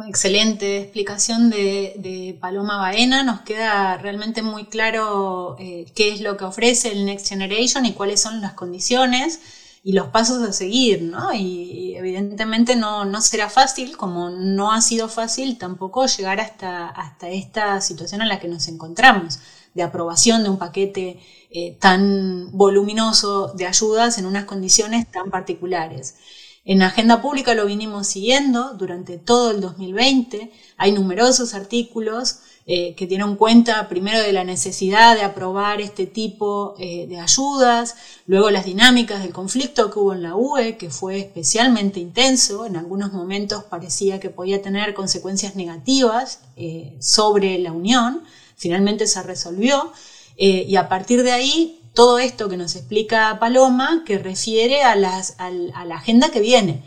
Excelente 0.09 0.81
explicación 0.81 1.49
de, 1.51 2.37
Paloma 2.41 2.77
Baena. 2.77 3.23
Nos 3.23 3.41
queda 3.41 3.97
realmente 3.97 4.43
muy 4.43 4.67
claro 4.67 5.57
eh, 5.59 5.87
qué 5.95 6.13
es 6.13 6.21
lo 6.21 6.37
que 6.37 6.45
ofrece 6.45 6.93
el 6.93 7.07
Next 7.07 7.29
Generation 7.29 7.87
y 7.87 7.93
cuáles 7.93 8.21
son 8.21 8.41
las 8.41 8.53
condiciones 8.53 9.41
y 9.87 9.93
los 9.93 10.09
pasos 10.09 10.43
a 10.43 10.52
seguir, 10.52 11.02
¿no? 11.02 11.33
Y, 11.33 11.95
evidentemente 11.95 12.75
no, 12.75 13.05
no, 13.05 13.21
será 13.21 13.49
fácil, 13.49 13.97
como 13.97 14.31
no 14.31 14.73
ha 14.73 14.83
sido 14.83 15.09
fácil 15.09 15.59
tampoco 15.59 16.07
llegar 16.07 16.40
hasta, 16.40 16.88
hasta 16.88 17.28
esta 17.28 17.81
situación 17.81 18.21
en 18.21 18.28
la 18.28 18.40
que 18.40 18.49
nos 18.49 18.66
encontramos, 18.66 19.38
de 19.75 19.85
aprobación 19.85 20.43
de 20.43 20.49
un 20.49 20.59
paquete 20.59 21.21
eh, 21.50 21.76
tan 21.81 22.50
voluminoso 22.50 23.52
de 23.55 23.66
ayudas 23.66 24.19
en 24.19 24.26
unas 24.26 24.45
condiciones 24.45 25.09
tan 25.09 25.31
particulares. 25.31 26.16
En 26.64 26.83
agenda 26.83 27.23
pública 27.23 27.55
lo 27.55 27.64
vinimos 27.66 28.09
siguiendo 28.09 28.75
durante 28.75 29.19
todo 29.19 29.52
el 29.52 29.61
2020. 29.61 30.50
Hay 30.78 30.90
numerosos 30.90 31.55
artículos 31.55 32.40
eh, 32.69 32.97
que 32.97 33.07
tienen 33.07 33.37
cuenta 33.37 33.89
primero 33.89 34.21
de 34.21 34.33
la 34.33 34.43
necesidad 34.43 35.15
de 35.15 35.23
aprobar 35.23 35.81
este 35.81 36.05
tipo 36.05 36.75
eh, 36.81 37.07
de 37.07 37.21
ayudas, 37.21 37.95
luego 38.27 38.51
las 38.51 38.65
dinámicas 38.65 39.23
del 39.23 39.33
conflicto 39.33 39.89
que 39.89 40.01
hubo 40.01 40.13
en 40.13 40.25
la 40.25 40.35
UE, 40.35 40.77
que 40.77 40.91
fue 40.91 41.21
especialmente 41.21 42.01
intenso, 42.01 42.67
en 42.67 42.77
algunos 42.77 43.13
momentos 43.13 43.63
parecía 43.63 44.19
que 44.19 44.31
podía 44.31 44.63
tener 44.63 44.95
consecuencias 44.95 45.55
negativas 45.55 46.41
eh, 46.57 46.97
sobre 46.99 47.57
la 47.61 47.71
Unión, 47.71 48.25
finalmente 48.57 49.07
se 49.07 49.23
resolvió, 49.23 49.93
y 50.37 50.75
a 50.75 50.89
partir 50.89 51.23
de 51.23 51.31
ahí 51.31 51.81
todo 51.95 52.19
esto 52.19 52.49
que 52.49 52.57
nos 52.57 52.75
explica 52.75 53.39
Paloma, 53.39 54.03
que 54.05 54.19
refiere 54.19 54.83
a, 54.83 54.97
las, 54.97 55.37
a 55.39 55.51
la 55.51 55.95
agenda 55.95 56.31
que 56.31 56.41
viene 56.41 56.83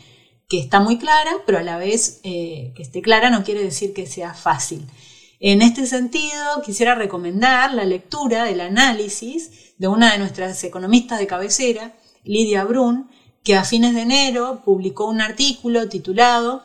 que 0.49 0.59
está 0.59 0.81
muy 0.81 0.99
clara, 0.99 1.31
pero 1.45 1.57
a 1.57 1.63
la 1.63 1.77
vez 1.77 2.19
que 2.21 2.73
esté 2.77 3.01
clara 3.01 3.29
no 3.29 3.43
quiere 3.43 3.63
decir 3.63 3.93
que 3.93 4.05
sea 4.05 4.33
fácil. 4.35 4.85
En 5.39 5.61
este 5.61 5.85
sentido, 5.85 6.61
quisiera 6.65 6.95
recomendar 6.95 7.73
la 7.73 7.85
lectura, 7.85 8.49
el 8.49 8.59
análisis 8.59 9.73
de 9.77 9.87
una 9.87 10.11
de 10.11 10.19
nuestras 10.19 10.61
economistas 10.65 11.17
de 11.17 11.27
cabecera, 11.27 11.95
Lidia 12.25 12.65
Brun, 12.65 13.09
que 13.41 13.55
a 13.55 13.63
fines 13.63 13.95
de 13.95 14.01
enero 14.01 14.61
publicó 14.65 15.07
un 15.07 15.21
artículo 15.21 15.87
titulado 15.87 16.63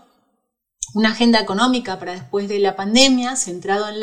Una 0.95 1.13
agenda 1.13 1.41
económica 1.41 2.01
para 2.01 2.15
después 2.15 2.49
de 2.49 2.59
la 2.59 2.75
pandemia, 2.75 3.37
centrado 3.37 3.89
en 3.89 4.01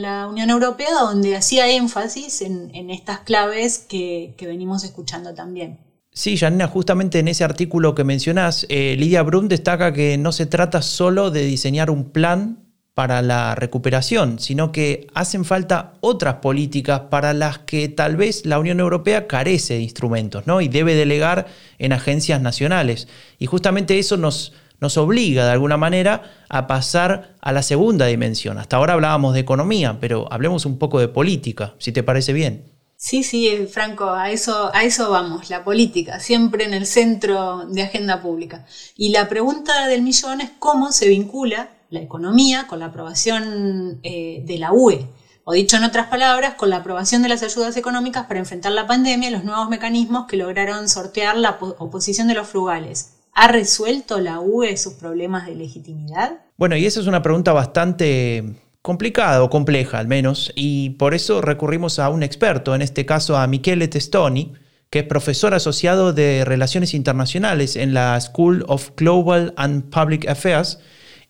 la, 0.00 0.26
Unión 0.26 0.48
Europea, 0.48 0.88
donde 1.02 1.36
hacía 1.36 1.70
énfasis 1.70 2.40
en, 2.40 2.90
estas 2.90 3.20
claves 3.20 3.78
que, 3.78 4.34
venimos 4.40 4.84
escuchando 4.84 5.34
también. 5.34 5.80
Sí, 6.12 6.38
Janina, 6.38 6.66
justamente 6.68 7.18
en 7.18 7.28
ese 7.28 7.44
artículo 7.44 7.94
que 7.94 8.04
mencionás, 8.04 8.64
eh, 8.70 8.96
Lidia 8.98 9.22
Brun 9.22 9.48
destaca 9.48 9.92
que 9.92 10.16
no 10.16 10.32
se 10.32 10.46
trata 10.46 10.80
solo 10.80 11.30
de 11.30 11.44
diseñar 11.44 11.90
un 11.90 12.10
plan 12.10 12.63
para 12.94 13.22
la 13.22 13.56
recuperación, 13.56 14.38
sino 14.38 14.70
que 14.70 15.08
hacen 15.14 15.44
falta 15.44 15.94
otras 16.00 16.36
políticas 16.36 17.02
para 17.10 17.34
las 17.34 17.58
que 17.58 17.88
tal 17.88 18.16
vez 18.16 18.46
la 18.46 18.60
Unión 18.60 18.78
Europea 18.78 19.26
carece 19.26 19.74
de 19.74 19.80
instrumentos 19.80 20.46
¿no? 20.46 20.60
y 20.60 20.68
debe 20.68 20.94
delegar 20.94 21.46
en 21.78 21.92
agencias 21.92 22.40
nacionales. 22.40 23.08
Y 23.40 23.46
justamente 23.46 23.98
eso 23.98 24.16
nos, 24.16 24.52
nos 24.78 24.96
obliga 24.96 25.44
de 25.44 25.50
alguna 25.50 25.76
manera 25.76 26.22
a 26.48 26.68
pasar 26.68 27.34
a 27.40 27.50
la 27.50 27.62
segunda 27.62 28.06
dimensión. 28.06 28.58
Hasta 28.58 28.76
ahora 28.76 28.92
hablábamos 28.92 29.34
de 29.34 29.40
economía, 29.40 29.98
pero 30.00 30.32
hablemos 30.32 30.64
un 30.64 30.78
poco 30.78 31.00
de 31.00 31.08
política, 31.08 31.74
si 31.78 31.90
te 31.90 32.04
parece 32.04 32.32
bien. 32.32 32.74
Sí, 32.96 33.24
sí, 33.24 33.48
eh, 33.48 33.66
Franco, 33.66 34.08
a 34.10 34.30
eso, 34.30 34.70
a 34.72 34.84
eso 34.84 35.10
vamos, 35.10 35.50
la 35.50 35.64
política, 35.64 36.20
siempre 36.20 36.64
en 36.64 36.72
el 36.72 36.86
centro 36.86 37.66
de 37.66 37.82
agenda 37.82 38.22
pública. 38.22 38.66
Y 38.96 39.10
la 39.10 39.28
pregunta 39.28 39.88
del 39.88 40.02
millón 40.02 40.40
es 40.40 40.50
cómo 40.58 40.92
se 40.92 41.08
vincula 41.08 41.70
la 41.94 42.00
economía 42.00 42.66
con 42.66 42.80
la 42.80 42.86
aprobación 42.86 44.00
eh, 44.02 44.42
de 44.44 44.58
la 44.58 44.72
UE, 44.72 45.06
o 45.44 45.52
dicho 45.52 45.76
en 45.76 45.84
otras 45.84 46.08
palabras, 46.08 46.54
con 46.54 46.68
la 46.70 46.76
aprobación 46.76 47.22
de 47.22 47.28
las 47.28 47.42
ayudas 47.42 47.76
económicas 47.76 48.26
para 48.26 48.40
enfrentar 48.40 48.72
la 48.72 48.86
pandemia 48.86 49.28
y 49.28 49.32
los 49.32 49.44
nuevos 49.44 49.68
mecanismos 49.68 50.26
que 50.26 50.36
lograron 50.36 50.88
sortear 50.88 51.36
la 51.36 51.58
oposición 51.78 52.28
de 52.28 52.34
los 52.34 52.48
frugales. 52.48 53.14
¿Ha 53.32 53.48
resuelto 53.48 54.20
la 54.20 54.40
UE 54.40 54.76
sus 54.76 54.94
problemas 54.94 55.46
de 55.46 55.54
legitimidad? 55.54 56.40
Bueno, 56.56 56.76
y 56.76 56.86
esa 56.86 57.00
es 57.00 57.06
una 57.06 57.22
pregunta 57.22 57.52
bastante 57.52 58.44
complicada 58.80 59.42
o 59.42 59.50
compleja 59.50 59.98
al 59.98 60.06
menos, 60.06 60.52
y 60.54 60.90
por 60.90 61.14
eso 61.14 61.40
recurrimos 61.40 61.98
a 61.98 62.10
un 62.10 62.22
experto, 62.22 62.74
en 62.74 62.82
este 62.82 63.06
caso 63.06 63.36
a 63.36 63.46
Michele 63.46 63.88
Testoni, 63.88 64.52
que 64.90 65.00
es 65.00 65.06
profesor 65.06 65.54
asociado 65.54 66.12
de 66.12 66.44
Relaciones 66.44 66.94
Internacionales 66.94 67.76
en 67.76 67.94
la 67.94 68.20
School 68.20 68.64
of 68.68 68.90
Global 68.96 69.52
and 69.56 69.90
Public 69.90 70.28
Affairs 70.28 70.78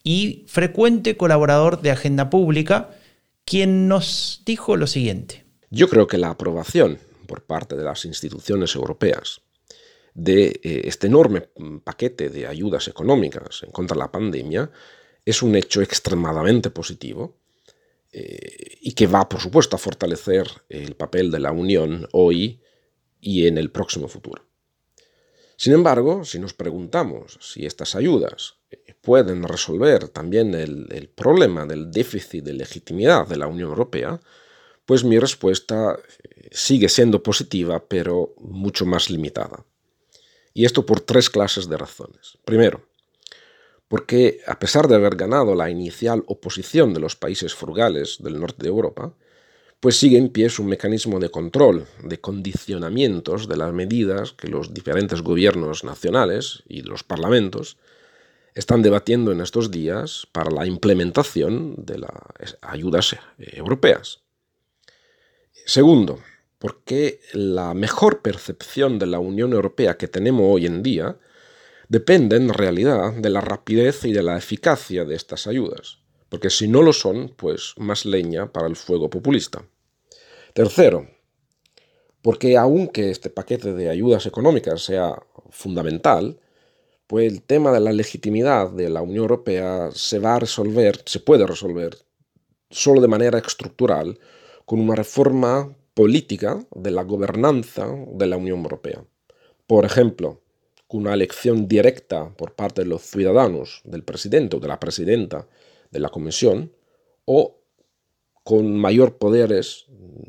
y 0.05 0.45
frecuente 0.47 1.17
colaborador 1.17 1.81
de 1.81 1.91
Agenda 1.91 2.31
Pública, 2.31 2.91
quien 3.45 3.89
nos 3.89 4.43
dijo 4.45 4.77
lo 4.77 4.87
siguiente. 4.87 5.45
Yo 5.71 5.89
creo 5.89 6.07
que 6.07 6.19
la 6.19 6.31
aprobación 6.31 6.99
por 7.27 7.43
parte 7.43 7.75
de 7.75 7.85
las 7.85 8.05
instituciones 8.05 8.75
europeas 8.77 9.41
de 10.13 10.61
eh, 10.63 10.83
este 10.85 11.09
enorme 11.09 11.49
paquete 11.83 12.29
de 12.29 12.47
ayudas 12.47 12.87
económicas 12.87 13.63
en 13.65 13.73
contra 13.73 13.97
de 13.97 14.01
la 14.01 14.13
pandemia 14.13 14.71
es 15.25 15.43
un 15.43 15.57
hecho 15.57 15.83
extremadamente 15.83 16.71
positivo 16.71 17.39
eh, 18.13 18.79
y 18.81 18.93
que 18.93 19.07
va, 19.07 19.29
por 19.29 19.41
supuesto, 19.41 19.75
a 19.75 19.79
fortalecer 19.79 20.47
el 20.69 20.95
papel 20.95 21.31
de 21.31 21.41
la 21.41 21.51
Unión 21.51 22.07
hoy 22.13 22.61
y 23.21 23.47
en 23.47 23.59
el 23.59 23.71
próximo 23.71 24.07
futuro. 24.07 24.47
Sin 25.57 25.73
embargo, 25.73 26.25
si 26.25 26.39
nos 26.39 26.53
preguntamos 26.53 27.39
si 27.41 27.65
estas 27.65 27.95
ayudas 27.95 28.59
pueden 29.05 29.43
resolver 29.43 30.09
también 30.09 30.55
el, 30.55 31.11
problema 31.15 31.67
del 31.67 31.91
déficit 31.91 32.43
de 32.43 32.55
legitimidad 32.55 33.29
de 33.29 33.37
la 33.37 33.47
Unión 33.47 33.69
Europea, 33.69 34.21
pues 34.87 35.05
mi 35.05 35.19
respuesta 35.19 35.97
eh, 35.97 36.49
sigue 36.51 36.89
siendo 36.89 37.23
positiva, 37.23 37.85
pero 37.87 38.35
mucho 38.39 38.87
más 38.87 39.11
limitada. 39.11 39.65
Y 40.55 40.65
esto 40.65 40.87
por 40.87 41.01
tres 41.01 41.29
clases 41.29 41.69
de 41.69 41.77
razones. 41.77 42.39
Primero, 42.45 42.87
porque 43.89 44.41
a 44.47 44.59
pesar 44.59 44.89
de 44.89 44.95
haber 44.95 45.17
ganado 45.17 45.55
la 45.55 45.71
inicial 45.71 46.25
oposición 46.27 46.95
de 46.95 47.01
los 47.01 47.15
países 47.15 47.55
frugales 47.55 48.19
del 48.21 48.41
norte 48.41 48.63
de 48.63 48.69
Europa, 48.69 49.15
pues 49.81 49.97
sigue 49.97 50.17
en 50.17 50.31
pie 50.31 50.49
un 50.59 50.67
mecanismo 50.67 51.21
de 51.21 51.29
control, 51.29 51.87
de 52.03 52.19
condicionamientos 52.19 53.49
de 53.49 53.59
las 53.59 53.73
medidas 53.75 54.33
que 54.33 54.49
los 54.49 54.73
diferentes 54.73 55.21
gobiernos 55.21 55.85
nacionales 55.85 56.63
y 56.67 56.81
los 56.81 57.05
parlamentos 57.05 57.77
están 58.55 58.83
debatiendo 58.83 59.33
en 59.33 59.41
estos 59.41 59.71
días 59.71 60.27
para 60.33 60.51
la 60.51 60.67
implementación 60.67 61.75
de 61.79 61.99
las 61.99 62.59
ayudas 62.61 63.17
europeas. 63.39 64.21
Segundo, 65.67 66.21
porque 66.59 67.21
la 67.33 67.75
mejor 67.75 68.23
percepción 68.23 68.99
de 68.99 69.07
la 69.07 69.19
Unión 69.19 69.53
Europea 69.53 69.97
que 69.97 70.09
tenemos 70.09 70.47
hoy 70.49 70.67
en 70.67 70.83
día 70.83 71.19
depende 71.89 72.37
en 72.37 72.49
realidad 72.49 73.13
de 73.13 73.31
la 73.31 73.41
rapidez 73.41 74.05
y 74.05 74.13
de 74.13 74.23
la 74.23 74.39
eficacia 74.39 75.05
de 75.05 75.15
estas 75.15 75.47
ayudas, 75.47 75.99
porque 76.29 76.51
si 76.51 76.69
no 76.69 76.83
lo 76.83 76.93
son, 76.93 77.35
pues 77.37 77.75
más 77.77 78.07
leña 78.07 78.53
para 78.53 78.69
el 78.69 78.77
fuego 78.77 79.11
populista. 79.11 79.65
Tercero, 80.53 81.09
porque 82.23 82.57
aunque 82.57 83.11
este 83.11 83.29
paquete 83.29 83.75
de 83.75 83.91
ayudas 83.91 84.25
económicas 84.27 84.83
sea 84.83 85.23
fundamental, 85.51 86.41
pues 87.07 87.31
el 87.31 87.43
tema 87.43 87.73
de 87.73 87.81
la 87.81 87.93
legitimidad 87.93 88.71
de 88.71 88.89
la 88.89 89.03
Unión 89.03 89.23
Europea 89.23 89.91
se 89.93 90.19
va 90.19 90.37
a 90.37 90.41
resolver, 90.41 91.03
se 91.05 91.21
puede 91.21 91.47
resolver 91.47 91.97
solo 92.71 93.01
de 93.01 93.09
manera 93.09 93.39
estructural 93.39 94.19
con 94.65 94.81
una 94.81 94.95
reforma 94.95 95.77
política 95.93 96.65
de 96.75 96.91
la 96.91 97.05
gobernanza 97.05 97.87
de 98.09 98.27
la 98.27 98.37
Unión 98.37 98.59
Europea. 98.59 99.05
Por 99.67 99.85
ejemplo, 99.85 100.41
con 100.89 101.03
una 101.03 101.15
elección 101.15 101.69
directa 101.69 102.35
por 102.37 102.55
parte 102.55 102.83
de 102.83 102.89
los 102.89 103.03
ciudadanos 103.03 103.81
del 103.85 104.03
presidente 104.03 104.57
o 104.57 104.61
de 104.61 104.69
la 104.69 104.81
presidenta 104.81 105.47
de 105.91 106.01
la 106.01 106.09
Comisión 106.09 106.73
o 107.25 107.57
con 108.43 108.77
mayor 108.77 109.17
poderes 109.17 109.87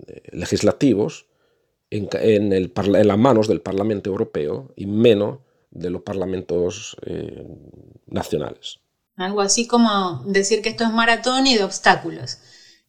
eh, 0.08 0.22
legislativos 0.32 1.28
en, 1.90 2.10
en 2.14 3.08
las 3.08 3.18
manos 3.18 3.48
del 3.48 3.62
Parlamento 3.62 4.10
Europeo 4.10 4.72
y 4.76 4.86
menos 4.86 5.40
de 5.76 5.90
los 5.90 6.02
parlamentos 6.02 6.98
eh, 7.06 7.46
nacionales. 8.08 8.80
Algo 9.18 9.42
así 9.42 9.68
como 9.68 10.24
decir 10.26 10.62
que 10.62 10.70
esto 10.70 10.84
es 10.84 10.92
maratón 10.92 11.48
y 11.48 11.56
de 11.56 11.64
obstáculos. 11.64 12.40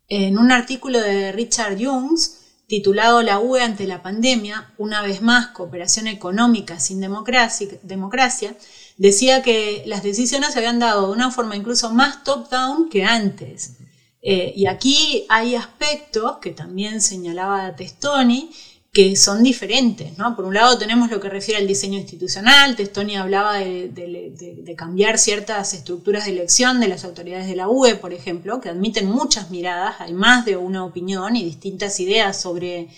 En 0.09 0.39
un 0.39 0.51
artículo 0.53 1.01
de 1.01 1.33
Richard 1.33 1.77
Youngs, 1.77 2.39
titulado 2.67 3.23
La 3.23 3.39
UE 3.39 3.63
ante 3.63 3.87
la 3.87 4.03
pandemia, 4.03 4.73
una 4.79 5.03
vez 5.03 5.21
más, 5.21 5.49
cooperación 5.49 6.07
económica 6.07 6.81
sin 6.81 7.01
democracia, 7.01 7.69
democracia 7.83 8.57
decía 8.97 9.43
que 9.43 9.85
las 9.87 10.03
decisiones 10.03 10.53
se 10.53 10.59
habían 10.59 10.79
dado 10.79 11.07
de 11.07 11.13
una 11.13 11.31
forma 11.31 11.57
incluso 11.57 11.93
más 11.93 12.25
top-down 12.25 12.89
que 12.89 13.05
antes. 13.05 13.77
Eh, 14.23 14.53
y 14.57 14.67
aquí 14.67 15.27
hay 15.29 15.55
aspectos 15.55 16.39
que 16.39 16.51
también 16.51 17.01
señalaba 17.01 17.77
Testoni 17.77 18.51
que 18.97 19.15
son 19.15 19.43
diferentes. 19.43 20.17
¿no? 20.17 20.35
Por 20.35 20.47
un 20.47 20.55
lado 20.55 20.79
tenemos 20.79 21.11
lo 21.11 21.21
que 21.21 21.29
refiere 21.29 21.61
al 21.61 21.67
diseño 21.67 21.99
institucional, 21.99 22.77
Testoni 22.77 23.17
hablaba 23.17 23.59
de, 23.59 24.75
cambiar 24.75 25.19
ciertas 25.19 25.75
estructuras 25.75 26.25
de 26.25 26.31
elección 26.31 26.81
de 26.81 26.89
las 26.89 27.05
autoridades 27.05 27.47
de 27.47 27.57
la 27.57 27.69
UE, 27.69 27.97
por 27.97 28.15
ejemplo, 28.15 28.59
que 28.59 28.71
admiten 28.71 29.11
muchas 29.11 29.51
miradas, 29.51 29.97
hay 29.99 30.15
más 30.15 30.47
de 30.47 30.57
una 30.57 30.83
opinión 30.83 31.37
y 31.37 31.45
distintas 31.45 32.01
ideas 32.01 32.41
sobre 32.41 32.89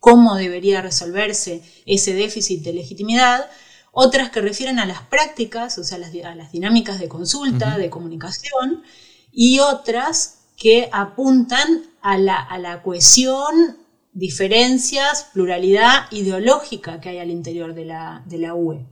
cómo 0.00 0.36
debería 0.36 0.80
resolverse 0.80 1.60
ese 1.84 2.14
déficit 2.14 2.62
de 2.62 2.72
legitimidad, 2.72 3.50
otras 3.90 4.30
que 4.30 4.40
refieren 4.40 4.78
a 4.78 4.86
las 4.86 5.02
prácticas, 5.02 5.76
o 5.76 5.84
sea, 5.84 5.98
a 5.98 6.34
las, 6.34 6.50
dinámicas 6.50 6.98
de 6.98 7.08
consulta, 7.08 7.76
de 7.76 7.90
comunicación, 7.90 8.84
y 9.30 9.58
otras 9.58 10.38
que 10.56 10.88
apuntan 10.92 11.82
a 12.00 12.16
la, 12.16 12.80
cohesión, 12.82 13.81
diferencias, 14.12 15.28
pluralidad 15.32 16.10
ideológica 16.10 17.00
que 17.00 17.10
hay 17.10 17.18
al 17.18 17.30
interior 17.30 17.74
de 17.74 17.84
la, 17.84 18.54
UE. 18.54 18.86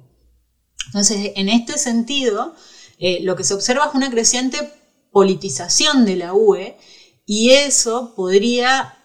Entonces, 0.87 1.33
en 1.37 1.48
este 1.48 1.78
sentido, 1.78 2.54
eh, 2.98 3.20
lo 3.22 3.37
que 3.37 3.44
se 3.44 3.54
observa 3.54 3.87
es 3.87 3.94
una 3.94 4.11
creciente 4.11 4.72
politización 5.12 6.04
de 6.04 6.16
la 6.16 6.35
UE 6.35 6.76
y 7.26 7.50
eso 7.50 8.14
podría 8.16 8.96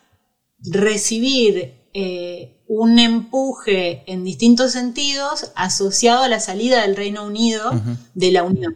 recibir 0.59 1.89
eh, 1.93 2.63
un 2.67 2.97
empuje 2.97 4.03
en 4.07 4.23
distintos 4.23 4.71
sentidos 4.71 5.51
asociado 5.55 6.23
a 6.23 6.29
la 6.29 6.39
salida 6.39 6.81
del 6.81 6.95
Reino 6.95 7.25
Unido 7.25 7.71
de 8.13 8.31
la 8.31 8.43
Unión. 8.43 8.75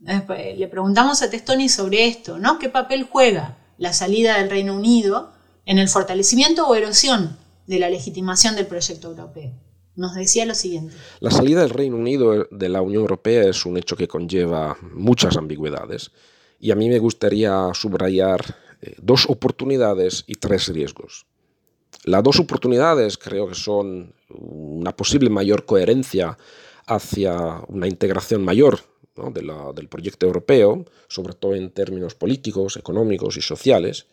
Le 0.00 0.68
preguntamos 0.68 1.22
a 1.22 1.30
Testoni 1.30 1.68
sobre 1.68 2.06
esto, 2.06 2.38
¿no? 2.38 2.58
¿Qué 2.58 2.68
papel 2.68 3.04
juega 3.04 3.58
la 3.78 3.92
salida 3.92 4.38
del 4.38 4.50
Reino 4.50 4.76
Unido 4.76 5.32
en 5.66 5.78
el 5.78 5.88
fortalecimiento 5.88 6.66
o 6.66 6.74
erosión 6.74 7.36
de 7.66 7.78
la 7.78 7.90
legitimación 7.90 8.56
del 8.56 8.66
proyecto 8.66 9.10
europeo? 9.10 9.52
Nos 9.94 10.14
decía 10.14 10.46
lo 10.46 10.54
siguiente. 10.54 10.94
La 11.20 11.30
salida 11.30 11.60
del 11.60 11.70
Reino 11.70 11.96
Unido 11.96 12.48
de 12.50 12.68
la 12.68 12.80
Unión 12.80 13.02
Europea 13.02 13.42
es 13.44 13.66
un 13.66 13.76
hecho 13.76 13.96
que 13.96 14.08
conlleva 14.08 14.76
muchas 14.94 15.36
ambigüedades 15.36 16.10
y 16.58 16.70
a 16.70 16.76
mí 16.76 16.88
me 16.88 16.98
gustaría 16.98 17.70
subrayar 17.74 18.56
eh, 18.80 18.94
dos 19.02 19.26
oportunidades 19.28 20.24
y 20.26 20.36
tres 20.36 20.68
riesgos. 20.68 21.26
Las 22.04 22.22
dos 22.22 22.40
oportunidades 22.40 23.18
creo 23.18 23.48
que 23.48 23.54
son 23.54 24.14
una 24.28 24.96
posible 24.96 25.28
mayor 25.28 25.66
coherencia 25.66 26.38
hacia 26.86 27.62
una 27.68 27.86
integración 27.86 28.44
mayor 28.44 28.80
del 29.34 29.88
proyecto 29.88 30.26
europeo, 30.26 30.86
sobre 31.06 31.34
todo 31.34 31.54
en 31.54 31.70
términos 31.70 32.14
políticos, 32.14 32.76
económicos 32.76 33.36
y 33.36 33.42
sociales. 33.42 34.06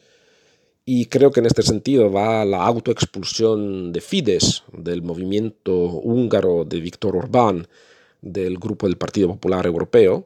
Y 0.91 1.05
creo 1.05 1.29
que 1.29 1.39
en 1.39 1.45
este 1.45 1.61
sentido 1.61 2.11
va 2.11 2.43
la 2.45 2.65
autoexpulsión 2.65 3.93
de 3.93 4.01
Fidesz, 4.01 4.63
del 4.73 5.03
movimiento 5.03 5.71
húngaro 5.71 6.65
de 6.65 6.79
Víctor 6.79 7.15
Orbán, 7.15 7.67
del 8.23 8.57
grupo 8.57 8.87
del 8.87 8.97
Partido 8.97 9.27
Popular 9.27 9.67
Europeo, 9.67 10.25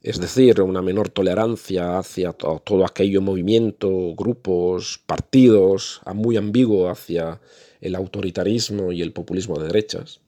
es 0.00 0.20
decir, 0.20 0.60
una 0.60 0.80
menor 0.80 1.08
tolerancia 1.08 1.98
hacia 1.98 2.32
todo 2.32 2.84
aquello 2.84 3.20
movimiento, 3.20 4.14
grupos, 4.14 5.02
partidos, 5.06 6.02
muy 6.14 6.36
ambiguo 6.36 6.88
hacia 6.88 7.40
el 7.80 7.96
autoritarismo 7.96 8.92
y 8.92 9.02
el 9.02 9.12
populismo 9.12 9.58
de 9.58 9.66
derechas. 9.66 10.20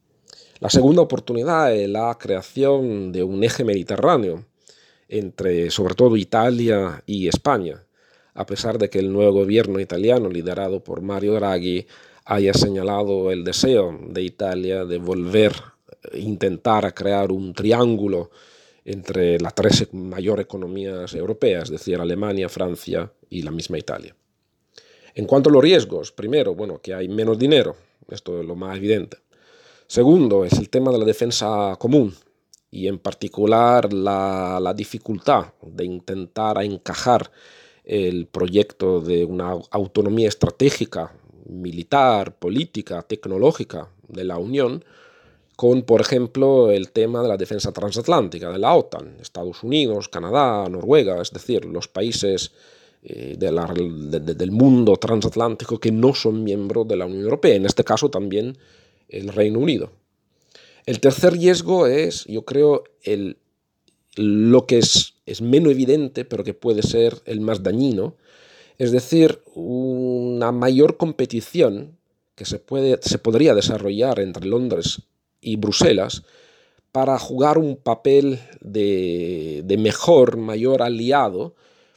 La 0.59 0.71
segunda 0.71 1.03
oportunidad 1.03 1.73
es 1.73 1.89
la 1.89 2.19
creación 2.19 3.13
de 3.13 3.23
un 3.23 3.45
eje 3.45 3.63
mediterráneo 3.63 4.45
entre 5.09 5.71
sobre 5.71 5.95
todo 5.95 6.17
Italia 6.17 7.05
y 7.07 7.29
España, 7.29 7.85
a 8.35 8.47
pesar 8.47 8.79
de 8.79 8.89
que 8.89 8.99
el 8.99 9.13
nuevo 9.13 9.33
gobierno 9.33 9.81
italiano 9.81 10.29
liderado 10.29 10.83
por 10.83 11.03
Mario 11.03 11.35
Draghi 11.35 11.87
haya 12.25 12.55
señalado 12.55 13.31
el 13.31 13.45
deseo 13.45 13.99
de 14.09 14.23
Italia 14.23 14.85
de 14.85 14.99
volver 14.99 15.53
a 16.13 16.17
intentar 16.17 16.87
a 16.87 16.93
crear 16.93 17.33
un 17.33 17.53
triángulo 17.53 18.31
entre 18.85 19.39
las 19.39 19.55
tres 19.55 19.93
mayores 19.93 20.45
economías 20.45 21.15
europeas, 21.15 21.65
es 21.65 21.71
decir, 21.71 22.01
Alemania, 22.01 22.49
Francia 22.49 23.13
y 23.31 23.43
la 23.43 23.51
misma 23.51 23.79
Italia. 23.79 24.15
En 25.15 25.27
cuanto 25.27 25.51
a 25.51 25.53
los 25.53 25.63
riesgos, 25.63 26.11
primero, 26.11 26.55
bueno, 26.55 26.81
que 26.81 26.95
hay 26.95 27.09
menos 27.09 27.39
dinero, 27.39 27.77
esto 28.09 28.41
es 28.41 28.47
lo 28.47 28.57
más 28.57 28.77
evidente. 28.77 29.19
Segundo, 29.87 30.45
es 30.45 30.55
el 30.55 30.71
tema 30.71 30.91
de 30.91 30.99
la 30.99 31.05
defensa 31.05 31.77
común 31.79 32.15
y 32.71 32.89
en 32.89 32.99
particular 32.99 33.93
la, 33.93 34.73
dificultad 34.75 35.53
de 35.61 35.85
intentar 35.85 36.63
encajar 36.63 37.31
el 37.85 38.27
proyecto 38.27 39.01
de 39.01 39.25
una 39.25 39.53
autonomía 39.71 40.29
estratégica, 40.29 41.13
militar, 41.47 42.37
política, 42.39 43.03
tecnológica 43.03 43.89
de 44.09 44.25
la 44.25 44.39
Unión 44.39 44.85
con, 45.57 45.83
por 45.83 46.01
ejemplo, 46.01 46.71
el 46.71 46.91
tema 46.91 47.23
de 47.23 47.29
la 47.29 47.37
defensa 47.37 47.73
transatlántica 47.73 48.51
de 48.51 48.59
la 48.59 48.75
OTAN, 48.75 49.17
Estados 49.21 49.63
Unidos, 49.63 50.09
Canadá, 50.09 50.69
Noruega, 50.69 51.21
es 51.21 51.31
decir, 51.31 51.65
los 51.67 51.89
países 51.89 52.53
eh, 53.05 53.37
del 53.39 54.51
mundo 54.51 54.97
transatlántico 54.97 55.79
que 55.79 55.93
no 55.93 56.15
son 56.15 56.43
miembros 56.43 56.89
de 56.89 56.97
la 56.97 57.07
Unión 57.07 57.23
Europea, 57.23 57.55
en 57.55 57.67
este 57.67 57.85
caso 57.85 58.11
también 58.11 58.57
el 59.09 59.29
Reino 59.29 59.59
Unido. 59.59 59.93
El 60.87 61.01
tercer 61.01 61.35
riesgo 61.35 61.87
es, 61.87 62.25
yo 62.25 62.45
creo, 62.45 62.85
el, 63.03 63.39
lo 64.17 64.67
que 64.67 64.79
es, 64.79 65.12
es 65.27 65.41
menos 65.41 65.73
evidente, 65.73 66.25
pero 66.25 66.45
que 66.45 66.55
puede 66.55 66.83
ser 66.83 67.21
el 67.25 67.41
más 67.41 67.63
dañino, 67.63 68.17
es 68.79 68.91
decir, 68.93 69.41
una 69.55 70.53
mayor 70.53 70.97
competición 70.97 71.99
que 72.35 72.45
se, 72.45 72.59
puede, 72.59 72.99
se 73.03 73.19
podría 73.19 73.55
desarrollar 73.55 74.19
entre 74.19 74.47
Londres 74.47 75.03
y 75.41 75.57
Bruselas 75.57 76.23
para 76.91 77.19
jugar 77.19 77.59
un 77.59 77.77
papel 77.77 78.41
de, 78.61 79.63
de 79.65 79.77
mejor, 79.79 80.37
mayor 80.37 80.83
aliado 80.83 81.55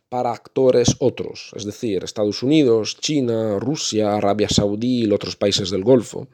para 0.09 0.31
actores 0.31 0.95
otros, 0.99 1.51
es 1.55 1.65
decir, 1.65 2.03
Estados 2.03 2.43
Unidos, 2.43 2.97
China, 2.99 3.59
Rusia, 3.59 4.15
Arabia 4.15 4.47
Saudí 4.49 5.03
y 5.03 5.11
otros 5.11 5.35
países 5.35 5.69
del 5.71 5.83
Golfo. 5.83 6.27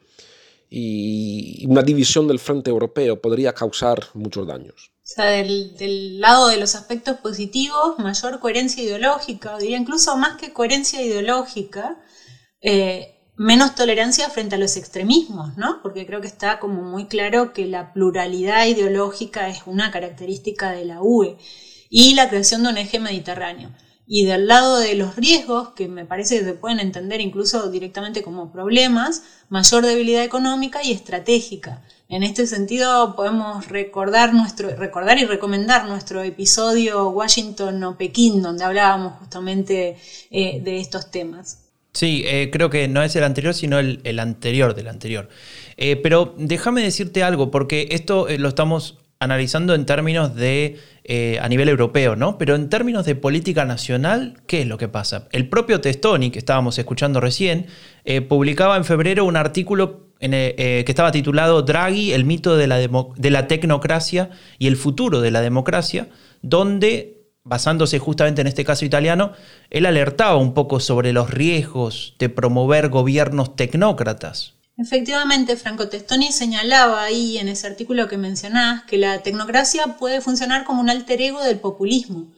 Y 0.69 1.65
una 1.67 1.81
división 1.81 2.27
del 2.27 2.39
frente 2.39 2.69
europeo 2.69 3.19
podría 3.19 3.53
causar 3.53 4.05
muchos 4.13 4.47
daños. 4.47 4.91
O 5.11 5.13
sea, 5.13 5.25
del, 5.25 6.21
lado 6.21 6.47
de 6.47 6.57
los 6.57 6.75
aspectos 6.75 7.17
positivos, 7.17 7.99
mayor 7.99 8.39
coherencia 8.39 8.81
ideológica, 8.81 9.57
diría 9.57 9.77
incluso 9.77 10.15
más 10.15 10.37
que 10.37 10.53
coherencia 10.53 11.01
ideológica, 11.01 11.97
eh, 12.61 13.17
menos 13.35 13.75
tolerancia 13.75 14.29
frente 14.29 14.55
a 14.55 14.57
los 14.57 14.77
extremismos, 14.77 15.57
¿no? 15.57 15.81
Porque 15.83 16.05
creo 16.05 16.21
que 16.21 16.27
está 16.27 16.59
como 16.59 16.81
muy 16.83 17.07
claro 17.07 17.51
que 17.51 17.65
la 17.65 17.91
pluralidad 17.91 18.65
ideológica 18.67 19.49
es 19.49 19.63
una 19.65 19.91
característica 19.91 20.71
de 20.71 20.85
la 20.85 21.01
UE 21.01 21.37
y 21.89 22.13
la 22.13 22.29
creación 22.29 22.63
de 22.63 22.69
un 22.69 22.77
eje 22.77 22.99
mediterráneo. 22.99 23.71
Y 24.07 24.25
del 24.25 24.47
lado 24.47 24.77
de 24.77 24.95
los 24.95 25.17
riesgos, 25.17 25.69
que 25.69 25.89
me 25.89 26.05
parece 26.05 26.39
que 26.39 26.45
se 26.45 26.53
pueden 26.53 26.79
entender 26.79 27.19
incluso 27.19 27.69
directamente 27.69 28.23
como 28.23 28.51
problemas, 28.51 29.23
mayor 29.49 29.85
debilidad 29.85 30.23
económica 30.23 30.83
y 30.83 30.91
estratégica. 30.93 31.83
En 32.11 32.23
este 32.23 32.45
sentido, 32.45 33.15
podemos 33.15 33.69
recordar, 33.69 34.33
nuestro, 34.33 34.75
recordar 34.75 35.17
y 35.17 35.23
recomendar 35.23 35.87
nuestro 35.87 36.21
episodio 36.21 37.07
Washington 37.07 37.81
o 37.85 37.97
Pekín, 37.97 38.41
donde 38.41 38.65
hablábamos 38.65 39.13
justamente 39.19 39.95
eh, 40.29 40.59
de 40.61 40.81
estos 40.81 41.09
temas. 41.09 41.69
Sí, 41.93 42.23
eh, 42.25 42.49
creo 42.51 42.69
que 42.69 42.89
no 42.89 43.01
es 43.01 43.15
el 43.15 43.23
anterior, 43.23 43.53
sino 43.53 43.79
el, 43.79 44.19
anterior 44.19 44.75
del 44.75 44.89
anterior. 44.89 45.29
Eh, 45.77 45.95
pero 45.95 46.35
déjame 46.37 46.81
decirte 46.81 47.23
algo, 47.23 47.49
porque 47.49 47.87
esto 47.91 48.27
lo 48.37 48.49
estamos 48.49 48.97
analizando 49.21 49.75
en 49.75 49.85
términos 49.85 50.35
de 50.35 50.79
eh, 51.03 51.37
a 51.39 51.47
nivel 51.47 51.69
europeo, 51.69 52.15
¿no? 52.15 52.39
Pero 52.39 52.55
en 52.55 52.69
términos 52.69 53.05
de 53.05 53.13
política 53.13 53.65
nacional, 53.65 54.41
¿qué 54.47 54.61
es 54.61 54.67
lo 54.67 54.79
que 54.79 54.87
pasa? 54.87 55.27
El 55.31 55.47
propio 55.47 55.79
Testoni, 55.79 56.31
que 56.31 56.39
estábamos 56.39 56.77
escuchando 56.79 57.21
recién, 57.21 57.67
eh, 58.03 58.21
publicaba 58.21 58.75
en 58.77 58.83
febrero 58.83 59.23
un 59.23 59.37
artículo 59.37 60.07
eh, 60.19 60.83
que 60.83 60.91
estaba 60.91 61.11
titulado 61.11 61.61
Draghi, 61.61 62.13
el 62.13 62.25
mito 62.25 62.57
de 62.57 62.65
la, 62.65 62.79
de 62.79 63.29
la 63.29 63.47
tecnocracia 63.47 64.31
y 64.57 64.65
el 64.65 64.75
futuro 64.75 65.21
de 65.21 65.29
la 65.29 65.41
democracia, 65.41 66.07
donde 66.41 67.21
basándose 67.43 67.99
justamente 67.99 68.41
en 68.41 68.47
este 68.47 68.65
caso 68.65 68.85
italiano, 68.85 69.33
él 69.69 69.85
alertaba 69.85 70.35
un 70.35 70.55
poco 70.55 70.79
sobre 70.79 71.13
los 71.13 71.29
riesgos 71.29 72.15
de 72.17 72.29
promover 72.29 72.89
gobiernos 72.89 73.55
tecnócratas. 73.55 74.55
Efectivamente, 74.81 75.57
Franco 75.57 75.89
Testoni 75.89 76.31
señalaba 76.31 77.03
ahí 77.03 77.37
en 77.37 77.47
ese 77.47 77.67
artículo 77.67 78.07
que 78.07 78.17
mencionás 78.17 78.83
que 78.85 78.97
la 78.97 79.21
tecnocracia 79.21 79.97
puede 79.99 80.21
funcionar 80.21 80.63
como 80.63 80.81
un 80.81 80.89
alter 80.89 81.21
ego 81.21 81.43
del 81.43 81.59
populismo. 81.59 82.31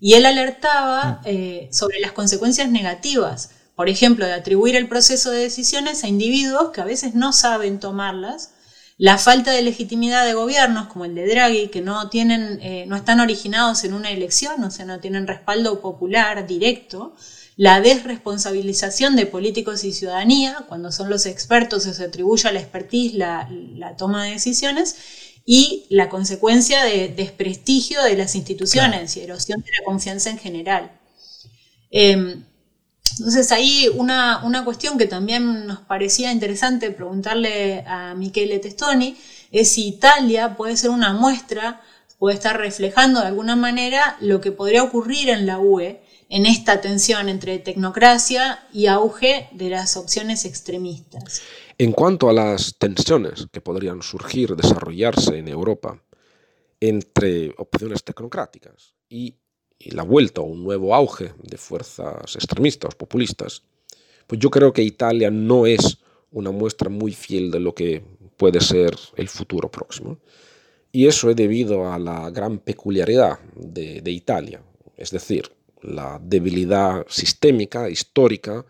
Y 0.00 0.14
él 0.14 0.24
alertaba 0.24 1.20
mm. 1.22 1.26
eh, 1.26 1.68
sobre 1.72 2.00
las 2.00 2.12
consecuencias 2.12 2.70
negativas. 2.70 3.50
por 3.74 3.88
ejemplo, 3.88 4.26
de 4.26 4.34
atribuir 4.34 4.76
el 4.76 4.88
proceso 4.88 5.30
de 5.30 5.40
decisiones 5.40 6.04
a 6.04 6.08
individuos 6.08 6.70
que 6.70 6.82
a 6.82 6.84
veces 6.84 7.14
no 7.14 7.32
saben 7.32 7.80
tomarlas, 7.80 8.50
la 8.98 9.16
falta 9.16 9.52
de 9.52 9.62
legitimidad 9.62 10.26
de 10.26 10.34
gobiernos 10.34 10.88
como 10.88 11.06
el 11.06 11.14
de 11.14 11.26
Draghi, 11.26 11.68
que 11.68 11.80
no, 11.80 12.10
tienen, 12.10 12.60
eh, 12.60 12.84
no 12.86 12.96
están 12.96 13.20
originados 13.20 13.84
en 13.84 13.94
una 13.94 14.10
elección, 14.10 14.62
o 14.62 14.70
sea, 14.70 14.84
no 14.84 15.00
tienen 15.00 15.26
respaldo 15.26 15.80
popular 15.80 16.46
directo, 16.46 17.14
la 17.60 17.82
desresponsabilización 17.82 19.16
de 19.16 19.26
políticos 19.26 19.84
y 19.84 19.92
ciudadanía, 19.92 20.64
cuando 20.66 20.90
son 20.90 21.10
los 21.10 21.26
expertos 21.26 21.82
se 21.82 22.02
atribuye 22.02 22.48
a 22.48 22.52
la 22.52 22.60
expertise 22.60 23.12
la, 23.12 23.50
toma 23.98 24.24
de 24.24 24.30
decisiones, 24.30 24.96
y 25.44 25.84
la 25.90 26.08
consecuencia 26.08 26.82
de 26.84 27.08
desprestigio 27.08 28.02
de 28.02 28.16
las 28.16 28.34
instituciones 28.34 29.14
y 29.14 29.20
erosión 29.20 29.60
de 29.60 29.72
la 29.78 29.84
confianza 29.84 30.30
en 30.30 30.38
general. 30.38 30.90
Em, 31.90 32.44
entonces 33.18 33.52
ahí 33.52 33.90
una, 33.94 34.62
cuestión 34.64 34.96
que 34.96 35.04
también 35.06 35.66
nos 35.66 35.80
parecía 35.80 36.32
interesante 36.32 36.90
preguntarle 36.90 37.84
a 37.86 38.14
Michele 38.14 38.58
Testoni 38.58 39.18
es 39.52 39.70
si 39.70 39.86
Italia 39.86 40.56
puede 40.56 40.78
ser 40.78 40.88
una 40.88 41.12
muestra, 41.12 41.82
puede 42.18 42.36
estar 42.36 42.56
reflejando 42.56 43.20
de 43.20 43.26
alguna 43.26 43.54
manera 43.54 44.16
lo 44.20 44.40
que 44.40 44.50
podría 44.50 44.82
ocurrir 44.82 45.28
en 45.28 45.44
la 45.44 45.58
UE 45.58 46.00
en 46.30 46.46
esta 46.46 46.80
tensión 46.80 47.28
entre 47.28 47.58
tecnocracia 47.58 48.66
y 48.72 48.86
auge 48.86 49.48
de 49.52 49.68
las 49.68 49.96
opciones 49.96 50.46
extremistas. 50.46 51.42
En 51.76 51.92
cuanto 51.92 52.30
a 52.30 52.32
las 52.32 52.76
tensiones 52.78 53.48
que 53.52 53.60
podrían 53.60 54.00
surgir, 54.00 54.56
desarrollarse 54.56 55.36
en 55.36 55.48
Europa 55.48 56.02
entre 56.80 57.52
opciones 57.58 58.02
tecnocráticas 58.02 58.94
y 59.08 59.34
la 59.80 60.02
vuelta 60.02 60.40
a 60.40 60.44
un 60.44 60.62
nuevo 60.62 60.94
auge 60.94 61.34
de 61.42 61.58
fuerzas 61.58 62.34
extremistas, 62.36 62.94
populistas, 62.94 63.62
pues 64.26 64.40
yo 64.40 64.50
creo 64.50 64.72
que 64.72 64.82
Italia 64.82 65.30
no 65.30 65.66
es 65.66 65.98
una 66.30 66.50
muestra 66.50 66.88
muy 66.88 67.12
fiel 67.12 67.50
de 67.50 67.60
lo 67.60 67.74
que 67.74 68.02
puede 68.36 68.60
ser 68.60 68.96
el 69.16 69.28
futuro 69.28 69.70
próximo. 69.70 70.18
Y 70.92 71.06
eso 71.06 71.30
es 71.30 71.36
debido 71.36 71.92
a 71.92 71.98
la 71.98 72.30
gran 72.30 72.58
peculiaridad 72.58 73.38
de, 73.54 74.10
Italia, 74.10 74.62
es 74.96 75.10
decir, 75.10 75.50
la 75.82 76.20
debilidad 76.22 77.06
sistémica, 77.08 77.88
histórica, 77.88 78.64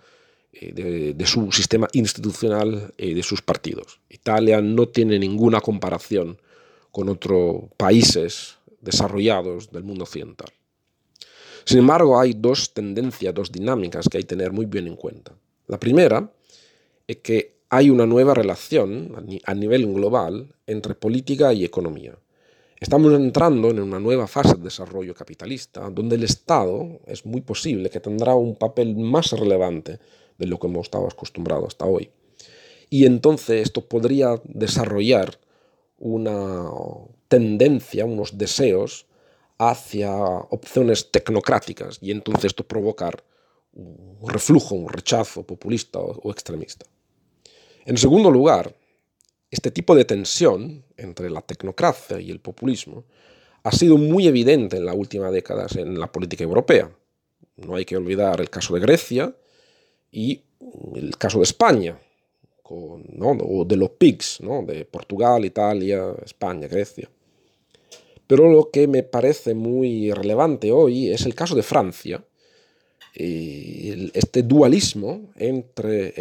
eh, 0.53 0.73
de, 0.73 1.15
de, 1.15 1.27
su 1.27 1.53
sistema 1.53 1.89
institucional 1.93 2.93
y 2.97 3.15
de 3.15 3.23
sus 3.23 3.43
partidos. 3.43 4.01
Italia 4.09 4.61
no 4.61 4.89
tiene 4.89 5.19
ninguna 5.19 5.61
comparación 5.61 6.39
con 6.91 7.09
otros 7.09 7.65
países 7.77 8.57
desarrollados 8.81 9.71
del 9.71 9.85
mundo 9.85 10.05
occidental. 10.05 10.51
Sin 11.65 11.79
embargo, 11.79 12.19
hay 12.19 12.33
dos 12.37 12.73
tendencias, 12.73 13.35
dos 13.35 13.53
dinámicas 13.53 14.09
que 14.09 14.19
hay 14.19 14.25
que 14.25 14.29
tener 14.29 14.53
muy 14.53 14.67
bien 14.67 14.87
en 14.87 14.97
cuenta. 14.97 15.33
La 15.69 15.79
primera 15.79 16.33
es 17.07 17.19
que 17.19 17.61
hay 17.69 17.91
una 17.91 18.07
nueva 18.07 18.35
relación 18.35 19.15
a 19.45 19.55
nivel 19.55 19.87
global 19.93 20.53
entre 20.67 20.95
política 20.95 21.53
y 21.53 21.65
economía. 21.65 22.17
Estamos 22.81 23.13
entrando 23.13 23.69
en 23.69 23.79
una 23.79 24.01
nueva 24.01 24.27
fase 24.27 24.55
de 24.55 24.63
desarrollo 24.63 25.15
capitalista, 25.15 25.91
donde 25.91 26.17
el 26.17 26.25
Estado 26.25 27.01
es 27.07 27.27
muy 27.27 27.43
posible 27.43 27.91
que 27.91 28.01
tendrá 28.01 28.35
un 28.35 28.57
papel 28.57 28.97
más 28.97 29.33
relevante 29.33 29.99
de 30.39 30.47
lo 30.47 30.59
que 30.59 30.67
hemos 30.67 30.87
estado 30.87 31.07
acostumbrados 31.07 31.67
hasta 31.67 31.85
hoy. 31.85 32.11
Y 32.89 33.05
entonces 33.05 33.61
esto 33.61 33.87
podría 33.87 34.41
desarrollar 34.45 35.39
una 35.99 36.71
tendencia, 37.29 38.07
unos 38.07 38.39
deseos 38.39 39.07
hacia 39.59 40.17
opciones 40.17 41.13
tecnocráticas 41.13 41.99
y 42.01 42.13
entonces 42.13 42.47
esto 42.47 42.67
provocar 42.67 43.23
un 43.75 44.27
reflujo, 44.27 44.75
un 44.75 44.89
rechazo 44.89 45.43
populista 45.43 45.99
o, 45.99 46.31
extremista. 46.31 46.87
En 47.85 47.99
segundo 47.99 48.31
lugar, 48.31 48.75
este 49.51 49.71
tipo 49.71 49.95
de 49.95 50.05
tensión 50.05 50.85
entre 50.97 51.31
la 51.31 51.43
tecnocracia 51.43 52.21
y 52.21 52.31
el 52.31 52.41
populismo 52.41 53.05
ha 53.63 53.73
sido 53.73 53.99
muy 53.99 54.27
evidente 54.27 54.77
en 54.77 54.87
la 54.87 54.95
última 54.95 55.31
década 55.31 55.67
en 55.75 55.99
la 55.99 56.11
política 56.11 56.45
europea. 56.45 56.91
No 57.57 57.75
hay 57.75 57.85
que 57.85 57.97
olvidar 57.97 58.41
el 58.41 58.49
caso 58.49 58.75
de 58.75 58.81
Grecia 58.81 59.35
y 60.11 60.43
el 60.95 61.17
caso 61.19 61.39
de 61.39 61.45
España, 61.45 61.99
o 62.63 63.65
de 63.67 63.77
los 63.77 63.91
PIGs, 63.91 64.41
¿no? 64.43 64.63
de 64.63 64.85
Portugal, 64.85 65.45
Italia, 65.45 66.15
España, 66.25 66.69
Grecia. 66.69 67.11
Pero 68.27 68.49
lo 68.49 68.71
que 68.71 68.87
me 68.87 69.03
parece 69.03 69.55
muy 69.55 70.13
relevante 70.13 70.71
hoy 70.71 71.11
es 71.11 71.27
el 71.27 71.35
caso 71.35 71.57
de 71.57 71.65
Francia, 71.65 72.25
este 73.13 74.45
dualismo 74.45 75.33
entre 75.35 76.15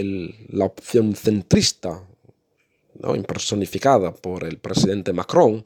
la 0.50 0.66
opción 0.66 1.16
centrista, 1.16 2.04
¿no? 2.96 3.16
impersonificada 3.16 4.14
por 4.14 4.44
el 4.44 4.58
presidente 4.58 5.14
Macron, 5.14 5.64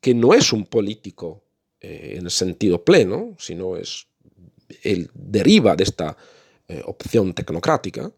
que 0.00 0.14
no 0.14 0.34
es 0.34 0.52
un 0.52 0.66
político 0.66 1.42
eh, 1.80 2.14
en 2.18 2.24
el 2.24 2.30
sentido 2.30 2.84
pleno, 2.84 3.34
sino 3.38 3.76
es 3.76 4.06
el 4.82 5.10
deriva 5.14 5.76
de 5.76 5.84
esta 5.84 6.16
eh, 6.68 6.82
opción 6.84 7.34
tecnocrática, 7.34 8.10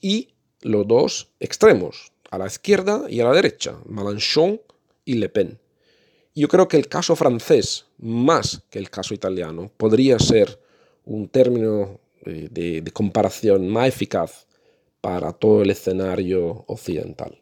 y 0.00 0.34
los 0.60 0.86
dos 0.86 1.30
extremos, 1.40 2.12
a 2.30 2.38
la 2.38 2.46
izquierda 2.46 3.04
y 3.08 3.20
a 3.20 3.24
la 3.24 3.32
derecha, 3.32 3.78
Mélenchon 3.86 4.60
y 5.04 5.14
Le 5.14 5.28
Pen. 5.28 5.58
Yo 6.34 6.48
creo 6.48 6.66
que 6.66 6.76
el 6.76 6.88
caso 6.88 7.14
francés, 7.14 7.86
más 7.98 8.62
que 8.70 8.80
el 8.80 8.90
caso 8.90 9.14
italiano, 9.14 9.70
podría 9.76 10.18
ser 10.18 10.58
un 11.04 11.28
término 11.28 12.00
eh, 12.26 12.48
de, 12.50 12.90
comparación 12.92 13.68
más 13.68 13.88
eficaz 13.88 14.46
para 15.00 15.32
todo 15.32 15.62
el 15.62 15.70
escenario 15.70 16.64
occidental. 16.66 17.40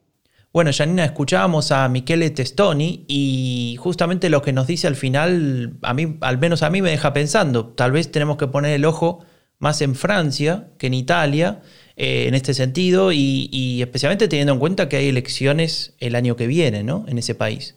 Bueno, 0.53 0.71
Janina, 0.71 1.07
escuchábamos 1.07 1.73
a 1.73 1.89
Michele 1.89 2.29
Testoni 2.29 3.07
y 3.09 3.77
justamente 3.81 4.29
lo 4.29 4.43
que 4.43 4.53
nos 4.53 4.67
dice 4.67 4.87
al 4.87 4.97
final, 4.97 5.79
a 5.81 5.95
mí, 5.95 6.19
al 6.21 6.37
menos 6.37 6.63
a 6.63 6.69
mí 6.69 6.83
me 6.83 6.91
deja 6.91 7.15
pensando, 7.15 7.69
tal 7.69 7.93
vez 7.93 8.13
tenemos 8.13 8.37
que 8.37 8.49
poner 8.49 8.73
el 8.75 8.85
ojo 8.85 9.25
más 9.59 9.81
en 9.81 9.95
Francia 9.95 10.69
que 10.77 10.89
en 10.89 10.95
Italia 10.95 11.63
eh, 11.97 12.27
en 12.29 12.35
este 12.35 12.53
sentido 12.53 13.13
y, 13.13 13.49
y, 13.51 13.81
especialmente 13.81 14.29
teniendo 14.29 14.53
en 14.53 14.59
cuenta 14.59 14.91
que 14.91 14.97
hay 14.97 15.09
elecciones 15.09 15.95
el 16.01 16.15
año 16.17 16.37
que 16.37 16.47
viene 16.47 16.83
¿no? 16.83 17.07
en 17.09 17.17
ese 17.17 17.35
país. 17.35 17.77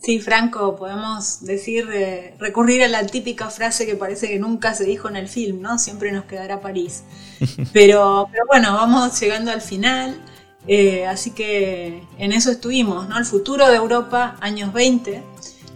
Sí, 0.00 0.20
Franco, 0.20 0.76
podemos 0.76 1.44
decir, 1.44 1.88
eh, 1.92 2.34
recurrir 2.38 2.82
a 2.84 2.88
la 2.88 3.04
típica 3.06 3.50
frase 3.50 3.84
que 3.84 3.96
parece 3.96 4.28
que 4.28 4.38
nunca 4.38 4.74
se 4.74 4.84
dijo 4.84 5.08
en 5.08 5.16
el 5.16 5.28
film, 5.28 5.60
¿no? 5.60 5.78
Siempre 5.78 6.12
nos 6.12 6.24
quedará 6.24 6.60
París. 6.60 7.02
Pero, 7.72 8.28
pero 8.32 8.44
bueno, 8.48 8.72
vamos 8.74 9.18
llegando 9.20 9.52
al 9.52 9.60
final, 9.60 10.20
eh, 10.68 11.06
así 11.06 11.30
que 11.30 12.04
en 12.18 12.32
eso 12.32 12.50
estuvimos, 12.50 13.08
¿no? 13.08 13.18
El 13.18 13.24
futuro 13.24 13.68
de 13.68 13.76
Europa, 13.76 14.36
años 14.40 14.72
20. 14.72 15.22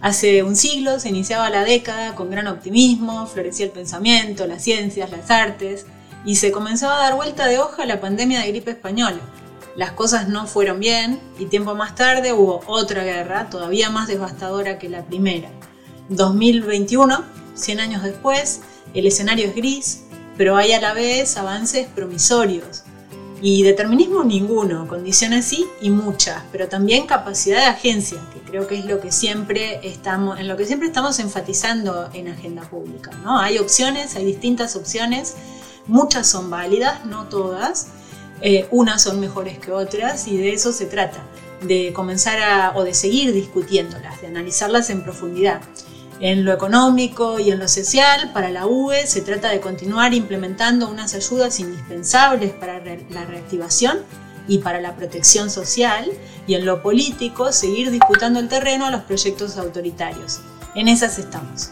Hace 0.01 0.43
un 0.43 0.55
siglo 0.55 0.99
se 0.99 1.09
iniciaba 1.09 1.49
la 1.49 1.63
década 1.63 2.15
con 2.15 2.29
gran 2.29 2.47
optimismo, 2.47 3.25
florecía 3.27 3.65
el 3.65 3.71
pensamiento, 3.71 4.47
las 4.47 4.63
ciencias, 4.63 5.11
las 5.11 5.31
artes, 5.31 5.85
y 6.25 6.35
se 6.35 6.51
comenzaba 6.51 6.97
a 6.97 7.03
dar 7.03 7.15
vuelta 7.15 7.47
de 7.47 7.59
hoja 7.59 7.85
la 7.85 7.99
pandemia 7.99 8.41
de 8.41 8.49
gripe 8.49 8.71
española 8.71 9.19
las 9.75 9.91
cosas 9.93 10.29
no 10.29 10.45
fueron 10.45 10.79
bien 10.79 11.19
y 11.39 11.45
tiempo 11.45 11.73
más 11.73 11.95
tarde 11.95 12.31
hubo 12.31 12.61
otra 12.67 13.03
guerra 13.03 13.49
todavía 13.49 13.89
más 13.89 14.07
devastadora 14.07 14.77
que 14.77 14.87
la 14.87 15.03
primera. 15.03 15.49
2021, 16.09 17.23
100 17.55 17.79
años 17.79 18.03
después, 18.03 18.61
el 18.93 19.07
escenario 19.07 19.47
es 19.47 19.55
gris, 19.55 20.03
pero 20.37 20.57
hay 20.57 20.73
a 20.73 20.81
la 20.81 20.93
vez 20.93 21.37
avances 21.37 21.87
promisorios. 21.87 22.83
Y 23.45 23.61
determinismo 23.61 24.23
ninguno, 24.23 24.87
condiciones 24.87 25.43
sí 25.43 25.67
y 25.81 25.89
muchas, 25.89 26.41
pero 26.53 26.69
también 26.69 27.05
capacidad 27.05 27.57
de 27.57 27.65
agencia, 27.65 28.17
que 28.33 28.39
creo 28.39 28.67
que 28.67 28.79
es 28.79 28.85
lo 28.85 29.01
que 29.01 29.11
siempre 29.11 29.85
estamos, 29.85 30.39
en 30.39 30.47
lo 30.47 30.55
que 30.55 30.65
siempre 30.65 30.87
estamos 30.87 31.19
enfatizando 31.19 32.09
en 32.13 32.29
agenda 32.29 32.61
pública. 32.61 33.11
¿no? 33.21 33.37
Hay 33.37 33.57
opciones, 33.57 34.15
hay 34.15 34.23
distintas 34.23 34.77
opciones, 34.77 35.35
muchas 35.87 36.25
son 36.29 36.49
válidas, 36.49 37.05
no 37.05 37.25
todas, 37.25 37.87
eh, 38.39 38.65
unas 38.71 39.01
son 39.01 39.19
mejores 39.19 39.59
que 39.59 39.73
otras 39.73 40.25
y 40.29 40.37
de 40.37 40.53
eso 40.53 40.71
se 40.71 40.85
trata, 40.85 41.19
de 41.63 41.91
comenzar 41.91 42.39
a, 42.39 42.71
o 42.77 42.85
de 42.85 42.93
seguir 42.93 43.33
discutiéndolas, 43.33 44.21
de 44.21 44.27
analizarlas 44.27 44.89
en 44.89 45.03
profundidad. 45.03 45.59
En 46.19 46.45
lo 46.45 46.53
económico 46.53 47.39
y 47.39 47.51
en 47.51 47.59
lo 47.59 47.67
social, 47.67 48.31
para 48.33 48.49
la 48.49 48.65
UE 48.65 49.07
se 49.07 49.21
trata 49.21 49.49
de 49.49 49.59
continuar 49.59 50.13
implementando 50.13 50.89
unas 50.89 51.13
ayudas 51.15 51.59
indispensables 51.59 52.51
para 52.51 52.79
la 53.09 53.25
reactivación 53.25 53.99
y 54.47 54.59
para 54.59 54.79
la 54.81 54.95
protección 54.95 55.49
social, 55.49 56.05
y 56.47 56.55
en 56.55 56.65
lo 56.65 56.81
político 56.81 57.51
seguir 57.51 57.91
disputando 57.91 58.39
el 58.39 58.49
terreno 58.49 58.85
a 58.85 58.91
los 58.91 59.01
proyectos 59.01 59.57
autoritarios. 59.57 60.39
En 60.75 60.87
esas 60.87 61.17
estamos. 61.17 61.71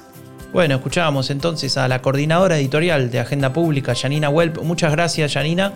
Bueno, 0.54 0.76
escuchábamos 0.76 1.30
entonces 1.30 1.78
a 1.78 1.88
la 1.88 2.02
coordinadora 2.02 2.58
editorial 2.58 3.10
de 3.10 3.20
Agenda 3.20 3.54
Pública, 3.54 3.96
Janina 3.96 4.30
Welp. 4.30 4.62
Muchas 4.64 4.92
gracias, 4.92 5.34
Janina. 5.34 5.74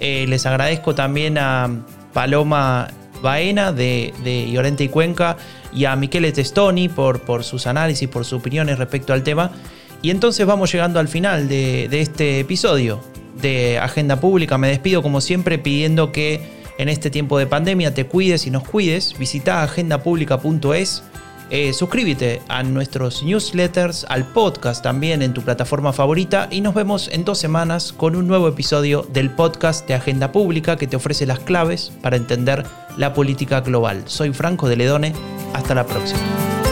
Eh, 0.00 0.26
les 0.28 0.46
agradezco 0.46 0.94
también 0.94 1.38
a 1.38 1.70
Paloma 2.12 2.88
Baena 3.22 3.72
de, 3.72 4.12
de, 4.24 4.50
Llorente 4.50 4.84
y 4.84 4.88
Cuenca 4.88 5.36
y 5.72 5.84
a 5.84 5.96
Michele 5.96 6.32
Testoni 6.32 6.88
por, 6.88 7.20
por 7.20 7.44
sus 7.44 7.66
análisis, 7.66 8.08
por 8.08 8.24
sus 8.24 8.40
opiniones 8.40 8.78
respecto 8.78 9.12
al 9.12 9.22
tema. 9.22 9.50
Y 10.02 10.10
entonces 10.10 10.46
vamos 10.46 10.72
llegando 10.72 11.00
al 11.00 11.08
final 11.08 11.48
de, 11.48 11.88
de 11.88 12.00
este 12.00 12.40
episodio 12.40 13.00
de 13.40 13.78
Agenda 13.78 14.20
Pública. 14.20 14.58
Me 14.58 14.68
despido 14.68 15.02
como 15.02 15.20
siempre 15.20 15.58
pidiendo 15.58 16.12
que 16.12 16.40
en 16.78 16.88
este 16.88 17.10
tiempo 17.10 17.38
de 17.38 17.46
pandemia 17.46 17.94
te 17.94 18.06
cuides 18.06 18.46
y 18.46 18.50
nos 18.50 18.64
cuides. 18.64 19.18
Visita 19.18 19.62
agendapublica.es 19.62 21.02
eh, 21.50 21.72
suscríbete 21.72 22.42
a 22.48 22.62
nuestros 22.62 23.22
newsletters, 23.22 24.04
al 24.08 24.26
podcast 24.26 24.82
también 24.82 25.22
en 25.22 25.34
tu 25.34 25.42
plataforma 25.42 25.92
favorita 25.92 26.48
y 26.50 26.60
nos 26.60 26.74
vemos 26.74 27.08
en 27.12 27.24
dos 27.24 27.38
semanas 27.38 27.92
con 27.92 28.16
un 28.16 28.26
nuevo 28.26 28.48
episodio 28.48 29.06
del 29.12 29.30
podcast 29.30 29.86
de 29.86 29.94
Agenda 29.94 30.32
Pública 30.32 30.76
que 30.76 30.86
te 30.86 30.96
ofrece 30.96 31.26
las 31.26 31.38
claves 31.40 31.92
para 32.02 32.16
entender 32.16 32.64
la 32.96 33.14
política 33.14 33.60
global. 33.60 34.02
Soy 34.06 34.32
Franco 34.32 34.68
de 34.68 34.76
Ledone, 34.76 35.12
hasta 35.52 35.74
la 35.74 35.86
próxima. 35.86 36.65